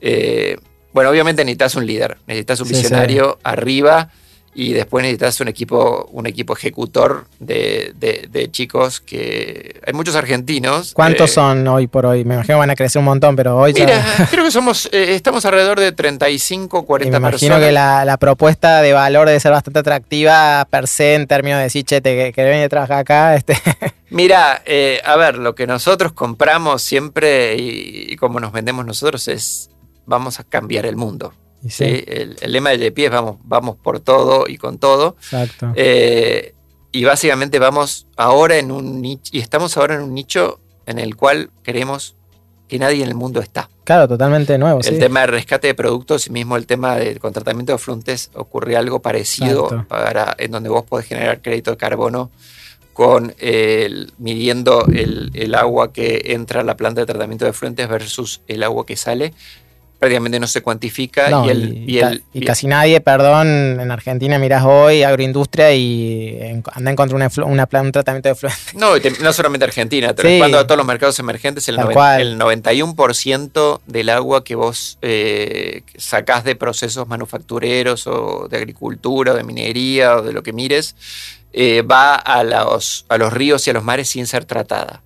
[0.00, 0.56] Eh,
[0.92, 4.10] bueno, obviamente necesitas un líder, necesitas un visionario arriba
[4.54, 10.92] y después necesitas un equipo, un equipo ejecutor de, chicos que hay muchos argentinos.
[10.92, 12.24] ¿Cuántos eh, son hoy por hoy?
[12.24, 15.14] Me imagino que van a crecer un montón, pero hoy Mira, creo que somos, eh,
[15.14, 17.42] estamos alrededor de 35, 40 personas.
[17.42, 21.58] Me imagino que la, propuesta de valor debe ser bastante atractiva per se en términos
[21.58, 23.36] de decir, che, te querés venir a trabajar acá.
[23.42, 23.56] Este.
[24.10, 29.70] Mira, eh, a ver, lo que nosotros compramos siempre y como nos vendemos nosotros es
[30.04, 31.32] vamos a cambiar el mundo.
[31.68, 32.04] Sí.
[32.06, 35.16] El, lema de JP es vamos, vamos por todo y con todo.
[35.18, 35.72] Exacto.
[35.76, 36.54] Eh,
[36.90, 41.16] y básicamente vamos ahora en un nicho, y estamos ahora en un nicho en el
[41.16, 42.16] cual queremos
[42.68, 43.68] que nadie en el mundo está.
[43.84, 44.80] Claro, totalmente nuevo.
[44.80, 48.76] El tema de rescate de productos y mismo el tema del contratamiento de fluntes ocurre
[48.76, 52.30] algo parecido para, en donde vos podés generar crédito de carbono
[52.92, 57.88] con el, midiendo el, el, agua que entra a la planta de tratamiento de fluentes
[57.88, 59.32] versus el agua que sale
[60.02, 65.72] prácticamente no se cuantifica y, el, y, casi nadie, perdón, en Argentina mirás hoy agroindustria
[65.74, 68.74] y anda en contra de una, un tratamiento de fluentes.
[68.74, 74.42] No, no solamente Argentina, cuando a todos los mercados emergentes, el, el 91% del agua
[74.42, 80.32] que vos eh, sacás de procesos manufactureros o de agricultura o de minería o de
[80.32, 80.96] lo que mires,
[81.52, 85.00] eh, va a los, a los ríos y a los mares sin ser tratada.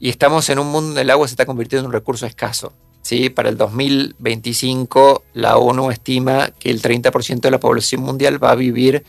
[0.00, 2.72] Y estamos en un mundo donde el agua se está convirtiendo en un recurso escaso.
[3.06, 3.30] ¿Sí?
[3.30, 8.56] Para el 2025 la ONU estima que el 30% de la población mundial va a
[8.56, 9.04] vivir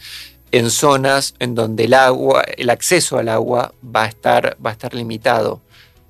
[0.51, 4.73] en zonas en donde el agua, el acceso al agua va a estar, va a
[4.73, 5.61] estar limitado.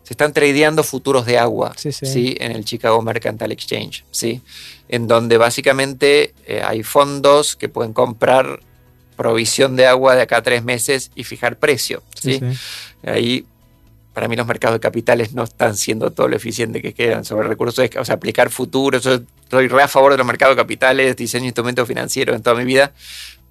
[0.03, 4.41] Se están tradeando futuros de agua sí, en el Chicago Mercantile Exchange, ¿sí?
[4.89, 8.59] en donde básicamente eh, hay fondos que pueden comprar
[9.15, 12.03] provisión de agua de acá a tres meses y fijar precio.
[12.19, 12.41] ¿sí?
[13.03, 13.45] Ahí
[14.17, 17.47] para mí los mercados de capitales no están siendo todo lo eficiente que quedan sobre
[17.47, 19.03] recursos, o sea, aplicar futuros.
[19.03, 22.41] Yo estoy re a favor de los mercados de capitales, diseño de instrumentos financieros en
[22.41, 22.93] toda mi vida,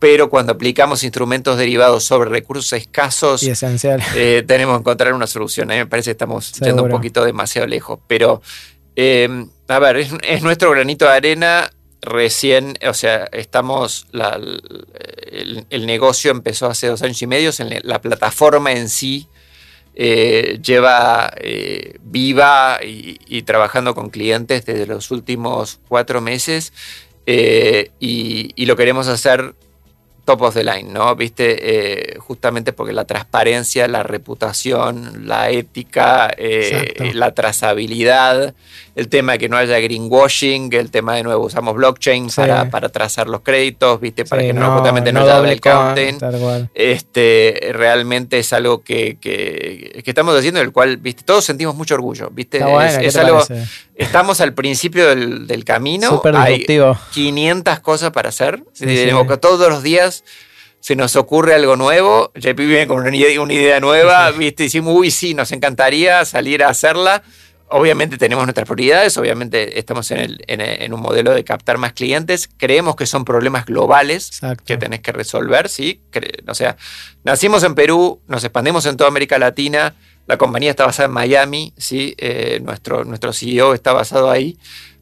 [0.01, 4.03] pero cuando aplicamos instrumentos derivados sobre recursos escasos, y esencial.
[4.17, 5.71] Eh, tenemos que encontrar una solución.
[5.71, 8.01] A mí me parece que estamos yendo un poquito demasiado lejos.
[8.09, 8.43] Pero,
[8.97, 11.71] eh, a ver, es, nuestro granito de arena.
[12.03, 18.73] Recién, o sea, estamos, el, negocio empezó hace dos años y medio, en la plataforma
[18.73, 19.29] en sí
[19.99, 26.75] eh, lleva eh, viva y, trabajando con clientes desde los últimos cuatro meses
[27.25, 29.55] eh, y, lo queremos hacer
[30.27, 31.15] top of the line, ¿no?
[31.15, 38.53] Viste, eh, justamente porque la transparencia, la reputación, la ética, eh, la trazabilidad,
[38.97, 42.89] el tema de que no haya greenwashing, el tema de nuevo usamos blockchain para, para,
[42.89, 46.23] trazar los créditos, viste, para que no, justamente no, haya double content.
[46.75, 52.31] Este, realmente es algo que, que, estamos haciendo, el cual, viste, todos sentimos mucho orgullo,
[52.33, 52.59] viste,
[53.01, 53.45] es, algo,
[53.95, 56.67] estamos al principio del, del camino, hay
[57.13, 58.65] 500 cosas para hacer,
[59.41, 60.16] todos los días
[60.87, 64.63] se nos ocurre algo nuevo, JP viene con una idea, nueva, ¿viste?
[64.63, 67.25] Decimos, uy, sí, nos encantaría salir a hacerla.
[67.71, 73.07] obviamente tenemos nuestras prioridades, obviamente estamos en, un modelo de captar más clientes, creemos que
[73.07, 76.03] son problemas globales que tenés que resolver, ¿sí?
[76.47, 76.77] O sea,
[77.25, 79.97] nacimos en Perú, nos expandimos en toda América Latina,
[80.29, 82.15] la compañía está basada en Miami, ¿sí?
[82.19, 84.57] Eh, nuestro, nuestro CEO está basado ahí,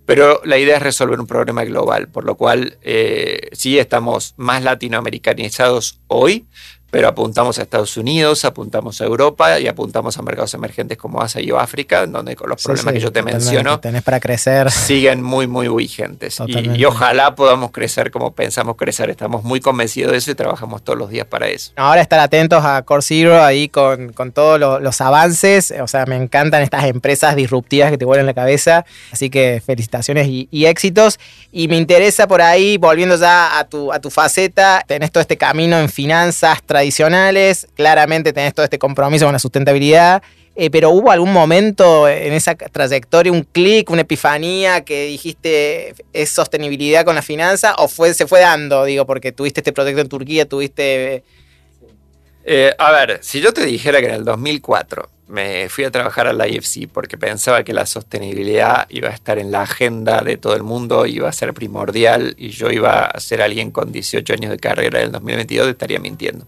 [0.07, 4.63] pero la idea es resolver un problema global, por lo cual eh, sí estamos más
[4.63, 6.47] latinoamericanizados hoy,
[6.95, 11.41] pero apuntamos a Estados Unidos, apuntamos a Europa y apuntamos a mercados emergentes como Asia
[11.41, 14.71] y África, donde con los problemas que yo te menciono tenés para crecer.
[14.71, 16.39] siguen muy, muy vigentes.
[16.47, 19.11] Y, ojalá podamos crecer como pensamos crecer.
[19.11, 21.73] Estamos muy convencidos de eso y trabajamos todos los días para eso.
[21.75, 25.75] Ahora estar atentos a Core Zero ahí con, con todos los avances.
[25.83, 28.87] O sea, me encantan estas empresas disruptivas que te vuelven la cabeza.
[29.11, 31.19] Así que felicitaciones y, y éxitos.
[31.51, 35.37] Y me interesa por ahí, volviendo ya a tu, a tu faceta, tenés todo este
[35.37, 40.23] camino en finanzas, tradicionales, claramente tenés todo este compromiso con la sustentabilidad,
[40.55, 46.29] eh, pero ¿hubo algún momento en esa trayectoria, un clic, una epifanía que dijiste es
[46.29, 50.09] sostenibilidad con la finanza o fue, se fue dando, digo, porque tuviste este proyecto en
[50.11, 51.25] Turquía, tuviste...
[52.45, 56.27] Eh, a ver, si yo te dijera que en el 2004 me fui a trabajar
[56.27, 60.37] a la IFC porque pensaba que la sostenibilidad iba a estar en la agenda de
[60.37, 64.33] todo el mundo, iba a ser primordial y yo iba a ser alguien con 18
[64.35, 66.47] años de carrera en el 2022, estaría mintiendo.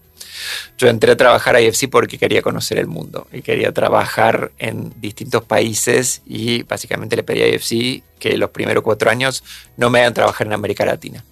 [0.77, 4.93] Yo entré a trabajar a IFC porque quería conocer el mundo y quería trabajar en
[4.99, 9.43] distintos países y básicamente le pedí a IFC que los primeros cuatro años
[9.77, 11.23] no me hagan trabajar en América Latina.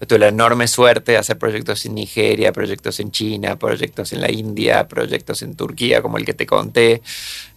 [0.00, 4.20] Yo tuve la enorme suerte de hacer proyectos en Nigeria, proyectos en China, proyectos en
[4.20, 7.00] la India, proyectos en Turquía, como el que te conté.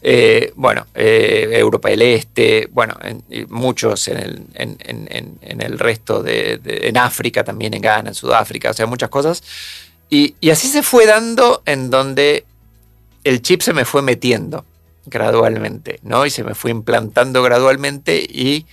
[0.01, 2.95] Eh, bueno, eh, Europa del Este, bueno,
[3.49, 8.85] muchos en el, resto de, de, en África también, en Ghana, en Sudáfrica, o sea,
[8.85, 9.41] muchas cosas.
[10.09, 12.45] Y, así se fue dando en donde
[13.23, 14.65] el chip se me fue metiendo
[15.05, 16.25] gradualmente, ¿no?
[16.25, 18.65] Y se me fue implantando gradualmente y,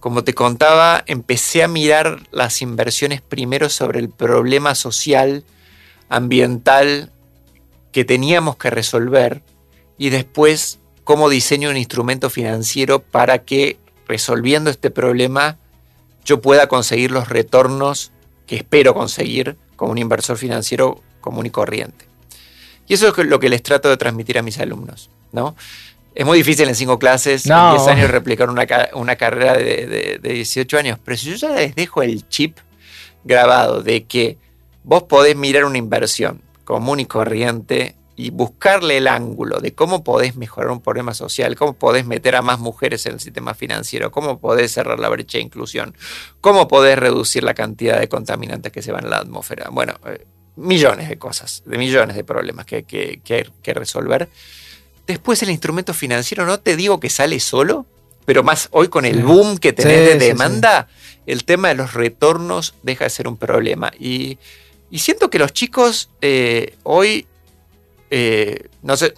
[0.00, 5.44] como te contaba, empecé a mirar las inversiones primero sobre el problema social,
[6.08, 7.12] ambiental
[7.92, 9.42] que teníamos que resolver
[9.96, 15.58] y después cómo diseño un instrumento financiero para que resolviendo este problema
[16.24, 18.12] yo pueda conseguir los retornos
[18.46, 22.04] que espero conseguir como un inversor financiero común y corriente.
[22.88, 25.08] Y eso es lo que les trato de transmitir a mis alumnos.
[25.30, 25.54] ¿no?
[26.16, 30.78] Es muy difícil en cinco clases, en 10 años, replicar una, carrera de, de, 18
[30.78, 32.58] años, pero si yo ya les dejo el chip
[33.22, 34.36] grabado de que
[34.82, 40.34] vos podés mirar una inversión común y corriente y buscarle el ángulo de cómo podés
[40.34, 44.40] mejorar un problema social, cómo podés meter a más mujeres en el sistema financiero, cómo
[44.40, 45.96] podés cerrar la brecha de inclusión,
[46.40, 49.68] cómo podés reducir la cantidad de contaminantes que se van a la atmósfera.
[49.70, 54.28] Bueno, eh, millones de cosas, de millones de problemas que, que, que hay que resolver.
[55.06, 57.86] Después el instrumento financiero, no te digo que sale solo,
[58.24, 60.88] pero más hoy con el boom que tenés de demanda,
[61.24, 63.92] el tema de los retornos deja de ser un problema.
[63.96, 64.38] Y,
[64.92, 67.27] siento que los chicos eh, hoy
[68.10, 69.14] eh, no sé,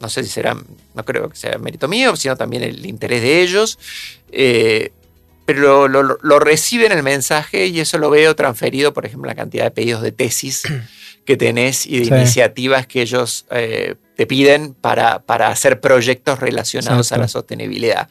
[0.00, 3.42] no, sé si será, no creo que sea mérito mío, sino también el interés de
[3.42, 3.78] ellos.
[4.30, 4.92] Eh,
[5.46, 9.70] pero lo, reciben el mensaje y eso lo veo transferido, por ejemplo, la cantidad de
[9.70, 10.62] pedidos de tesis
[11.26, 17.12] que tenés y de iniciativas que ellos eh, te piden para, para, hacer proyectos relacionados
[17.12, 18.08] a la sostenibilidad.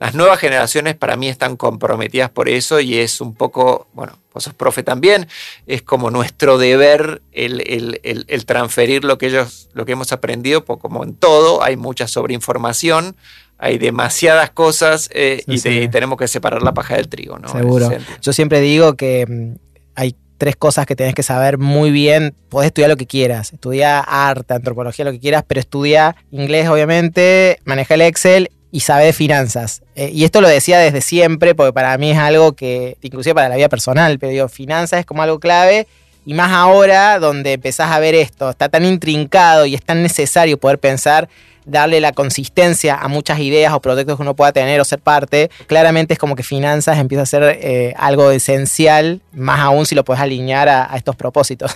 [0.00, 4.44] Las nuevas generaciones para mí están comprometidas por eso y es un poco, bueno, vos
[4.44, 5.28] sos profe también,
[5.66, 11.04] es como nuestro deber el, transferir lo que ellos, lo que hemos aprendido, porque como
[11.04, 13.14] en todo hay mucha sobreinformación,
[13.58, 17.48] hay demasiadas cosas eh, y, tenemos que separar la paja del trigo, ¿no?
[17.48, 17.90] Seguro.
[18.22, 19.58] Yo siempre digo que mm,
[19.96, 22.34] hay tres cosas que tenés que saber muy bien.
[22.48, 27.60] Podés estudiar lo que quieras, estudia arte, antropología, lo que quieras, pero estudia inglés, obviamente,
[27.66, 29.82] maneja el Excel y sabe de finanzas.
[29.94, 33.48] Eh, y esto lo decía desde siempre, porque para mí es algo que, inclusive para
[33.48, 35.86] la vida personal, pero digo, finanzas es como algo clave.
[36.26, 40.58] Y más ahora, donde empezás a ver esto, está tan intrincado y es tan necesario
[40.58, 41.28] poder pensar,
[41.64, 45.50] darle la consistencia a muchas ideas o proyectos que uno pueda tener o ser parte,
[45.66, 50.04] claramente es como que finanzas empieza a ser eh, algo esencial, más aún si lo
[50.04, 51.74] puedes alinear a estos propósitos.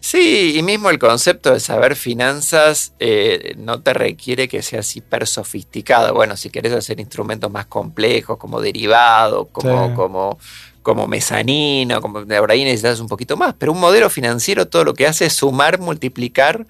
[0.00, 5.26] Sí, y mismo el concepto de saber finanzas eh, no te requiere que seas hiper
[5.26, 6.14] sofisticado.
[6.14, 10.38] Bueno, si querés hacer instrumentos más complejos, como derivado, como, como,
[10.82, 13.54] como mezanino, como ahora ahí necesitas un poquito más.
[13.58, 16.66] Pero un modelo financiero todo lo que hace es sumar, multiplicar,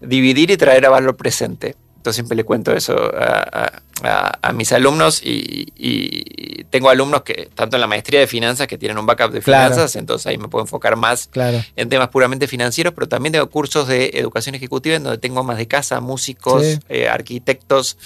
[0.00, 1.74] dividir y traer a valor presente.
[1.98, 7.86] Entonces siempre le cuento eso a, mis alumnos y, tengo alumnos que, tanto en la
[7.86, 11.28] maestría de finanzas, que tienen un backup de finanzas, entonces ahí me puedo enfocar más
[11.76, 15.58] en temas puramente financieros, pero también tengo cursos de educación ejecutiva en donde tengo más
[15.58, 17.96] de casa, músicos, eh, arquitectos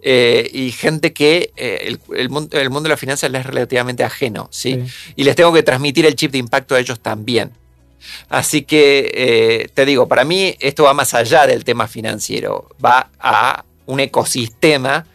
[0.00, 1.98] eh, y gente que el,
[2.30, 4.82] mundo, el, mundo, de la finanzas les es relativamente ajeno, ¿sí?
[5.16, 7.50] Y les tengo que transmitir el chip de impacto a ellos también.
[8.28, 13.64] Así que te digo, para mí esto va más allá del tema financiero, va a
[13.86, 15.06] un ecosistema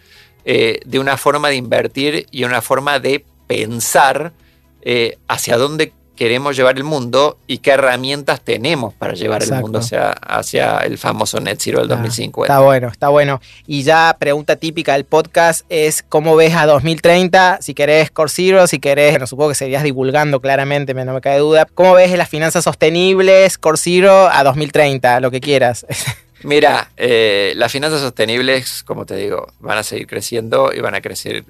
[0.45, 4.33] eh, de una forma de invertir y una forma de pensar
[4.81, 9.79] eh, hacia dónde queremos llevar el mundo y qué herramientas tenemos para llevar el mundo
[9.79, 12.51] hacia, hacia, el famoso Net Zero del 2050.
[12.51, 13.39] Está bueno, está bueno.
[13.65, 18.67] Y ya pregunta típica del podcast es cómo ves a 2030, si querés Core Zero,
[18.67, 22.27] si querés, no supongo que seguirías divulgando claramente, no me cae duda, ¿cómo ves las
[22.27, 25.85] finanzas sostenibles, Core Zero a 2030, lo que quieras?
[26.43, 31.01] Mira, eh, las finanzas sostenibles, como te digo, van a seguir creciendo y van a
[31.01, 31.43] crecer.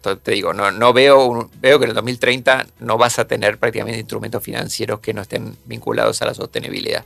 [0.00, 4.00] Te digo, no, no veo, veo que en el 2030 no vas a tener prácticamente
[4.00, 7.04] instrumentos financieros que no estén vinculados a la sostenibilidad.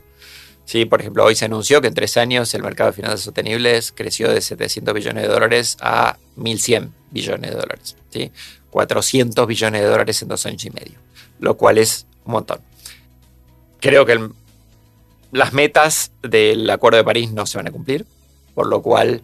[0.65, 3.91] Sí, por ejemplo, hoy se anunció que en tres años el mercado de finanzas sostenibles
[3.91, 7.95] creció de 700 billones de dólares a 1.100 billones de dólares.
[8.09, 8.31] ¿sí?
[8.71, 10.97] 400 billones de dólares en dos años y medio,
[11.39, 12.59] lo cual es un montón.
[13.79, 14.29] Creo que
[15.31, 18.05] las metas del Acuerdo de París no se van a cumplir,
[18.55, 19.21] por lo cual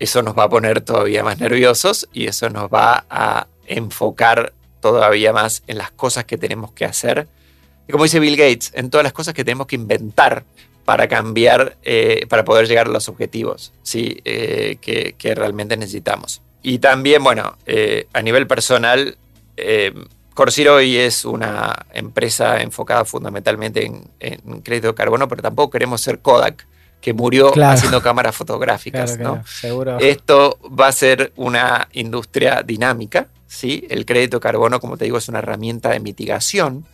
[0.00, 5.32] eso nos va a poner todavía más nerviosos y eso nos va a enfocar todavía
[5.32, 7.28] más en las cosas que tenemos que hacer.
[7.86, 10.44] Y como dice Bill Gates, en todas las cosas que tenemos que inventar
[10.84, 14.20] para cambiar, eh, para poder llegar a los objetivos ¿sí?
[14.24, 16.42] Eh, que, realmente necesitamos.
[16.62, 19.16] Y también, bueno, eh, a nivel personal,
[20.34, 26.20] Corsiro hoy es una empresa enfocada fundamentalmente en, crédito de carbono, pero tampoco queremos ser
[26.20, 26.66] Kodak,
[27.00, 29.18] que murió haciendo cámaras fotográficas.
[30.00, 33.28] Esto va a ser una industria dinámica.
[33.46, 33.86] ¿sí?
[33.88, 36.86] El crédito de carbono, como te digo, es una herramienta de mitigación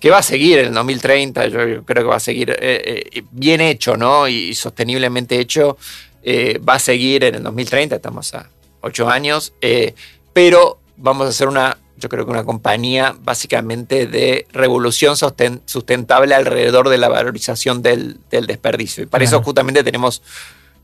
[0.00, 1.46] que va a seguir en el 2030.
[1.48, 4.26] Yo creo que va a seguir eh, eh, bien hecho ¿no?
[4.26, 5.76] y, sosteniblemente hecho.
[6.24, 8.48] Eh, va a seguir en el 2030, estamos a
[8.80, 9.52] ocho años,
[10.32, 16.88] pero vamos a hacer una yo creo que una compañía básicamente de revolución sustentable alrededor
[16.88, 19.04] de la valorización del, desperdicio.
[19.04, 20.20] Y para eso justamente tenemos,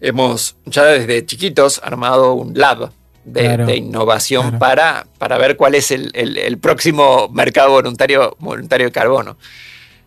[0.00, 2.92] hemos ya desde chiquitos armado un lab
[3.24, 9.36] de, innovación para, para ver cuál es el, próximo mercado voluntario, voluntario de carbono.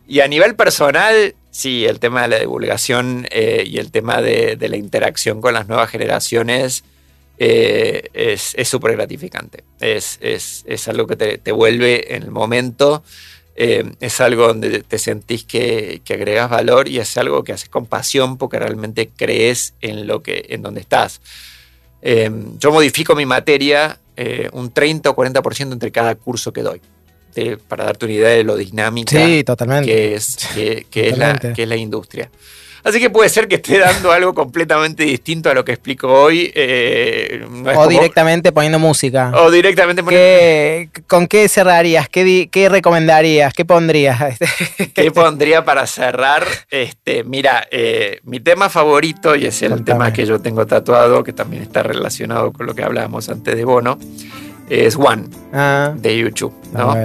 [0.08, 4.56] Y a nivel personal, sí, el tema de la divulgación eh, y el tema de,
[4.56, 6.86] de, la interacción con las nuevas generaciones
[7.44, 9.64] eh, es súper gratificante.
[9.80, 13.04] Es, algo que te, vuelve en el momento,
[13.56, 17.88] eh, es algo donde te sentís que, agregas valor y es algo que haces con
[17.88, 21.20] pasión porque realmente crees en lo que, en donde estás.
[22.04, 22.30] Eh,
[22.60, 23.98] yo modifico mi materia
[24.52, 26.80] un 30 o 40% entre cada curso que doy.
[27.68, 29.18] para darte una idea de lo dinámica
[29.84, 30.38] Que, es,
[31.10, 32.30] es la, que es la industria.
[32.84, 36.52] Así que puede ser que esté dando algo completamente distinto a lo que explico hoy.
[36.56, 39.32] Eh, o directamente poniendo música.
[39.36, 42.10] O directamente poniendo ¿Con qué cerrarías?
[42.10, 43.54] ¿Qué, ¿Qué, recomendarías?
[43.54, 44.38] ¿Qué pondrías?
[44.94, 46.46] ¿Qué pondría para cerrar?
[46.70, 51.34] Este, mira, eh, mi tema favorito, y es el tema que yo tengo tatuado, que
[51.34, 53.98] también está relacionado con lo que hablábamos antes de Bono,
[54.70, 55.94] es One, ah.
[55.96, 56.54] de YouTube.
[56.72, 56.92] ¿no?
[56.92, 57.04] Ah,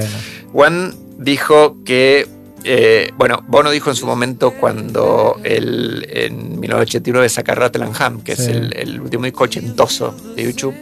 [0.53, 2.27] One dijo que
[2.69, 7.87] eh, bueno, Bono dijo en su momento cuando él en 1989 saca Rattle
[8.25, 10.75] que es el, último disco ochentoso de YouTube,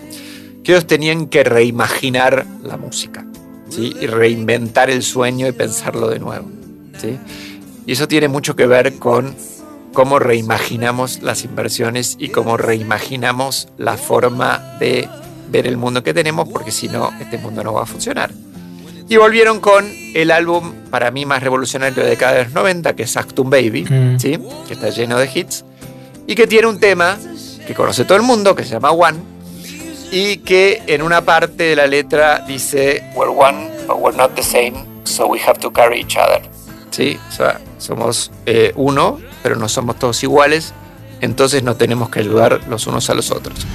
[0.62, 3.26] que ellos tenían que reimaginar la música
[3.68, 3.94] ¿sí?
[4.00, 6.48] y reinventar el sueño y pensarlo de nuevo.
[6.98, 7.18] ¿sí?
[7.84, 9.36] Y eso tiene mucho que ver con
[9.92, 15.06] cómo reimaginamos las inversiones y cómo reimaginamos la forma de
[15.50, 18.32] ver el mundo que tenemos, porque si no, este mundo no va a funcionar.
[19.08, 23.02] Y volvieron con el álbum para mí más revolucionario de década de los 90, que
[23.02, 24.18] es Actum Baby, mm.
[24.18, 24.38] ¿sí?
[24.66, 25.64] que está lleno de hits,
[26.26, 27.18] y que tiene un tema
[27.66, 29.18] que conoce todo el mundo, que se llama One,
[30.10, 34.42] y que en una parte de la letra dice, We're one, but we're not the
[34.42, 36.40] same, so we have to carry each other.
[36.90, 37.18] ¿Sí?
[37.28, 40.72] O sea, somos eh, uno, pero no somos todos iguales,
[41.20, 43.66] entonces nos tenemos que ayudar los unos a los otros.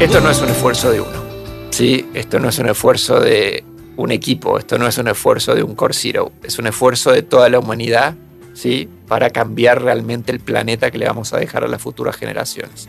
[0.00, 1.24] Esto no es un esfuerzo de uno.
[1.70, 2.06] ¿sí?
[2.14, 3.64] Esto no es un esfuerzo de
[3.96, 7.22] un equipo, esto no es un esfuerzo de un Core Zero, es un esfuerzo de
[7.22, 8.14] toda la humanidad
[8.54, 8.88] ¿sí?
[9.06, 12.88] para cambiar realmente el planeta que le vamos a dejar a las futuras generaciones.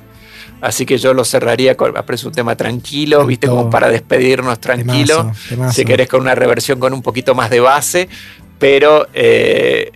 [0.61, 5.31] Así que yo lo cerraría con, un tema tranquilo, viste, como para despedirnos tranquilo.
[5.71, 8.09] Si querés con una reversión con un poquito más de base,
[8.57, 9.91] pero eh,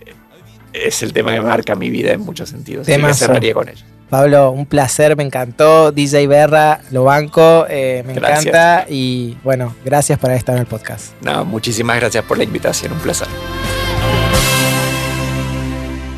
[0.72, 2.82] es el tema que marca mi vida en muchos sentidos.
[2.82, 3.26] Así que Temazo.
[3.26, 3.84] cerraría con ello.
[4.10, 5.92] Pablo, un placer, me encantó.
[5.92, 8.46] DJ Berra, lo banco, eh, me Gracias.
[8.46, 8.86] encanta.
[8.88, 11.12] Y bueno, gracias por estado en el podcast.
[11.22, 13.28] No, muchísimas gracias por la invitación, un placer.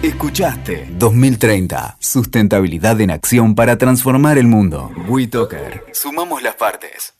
[0.03, 1.97] Escuchaste 2030.
[2.01, 4.91] Sustentabilidad en acción para transformar el mundo.
[5.07, 5.85] WeToker.
[5.93, 7.15] Sumamos las partes.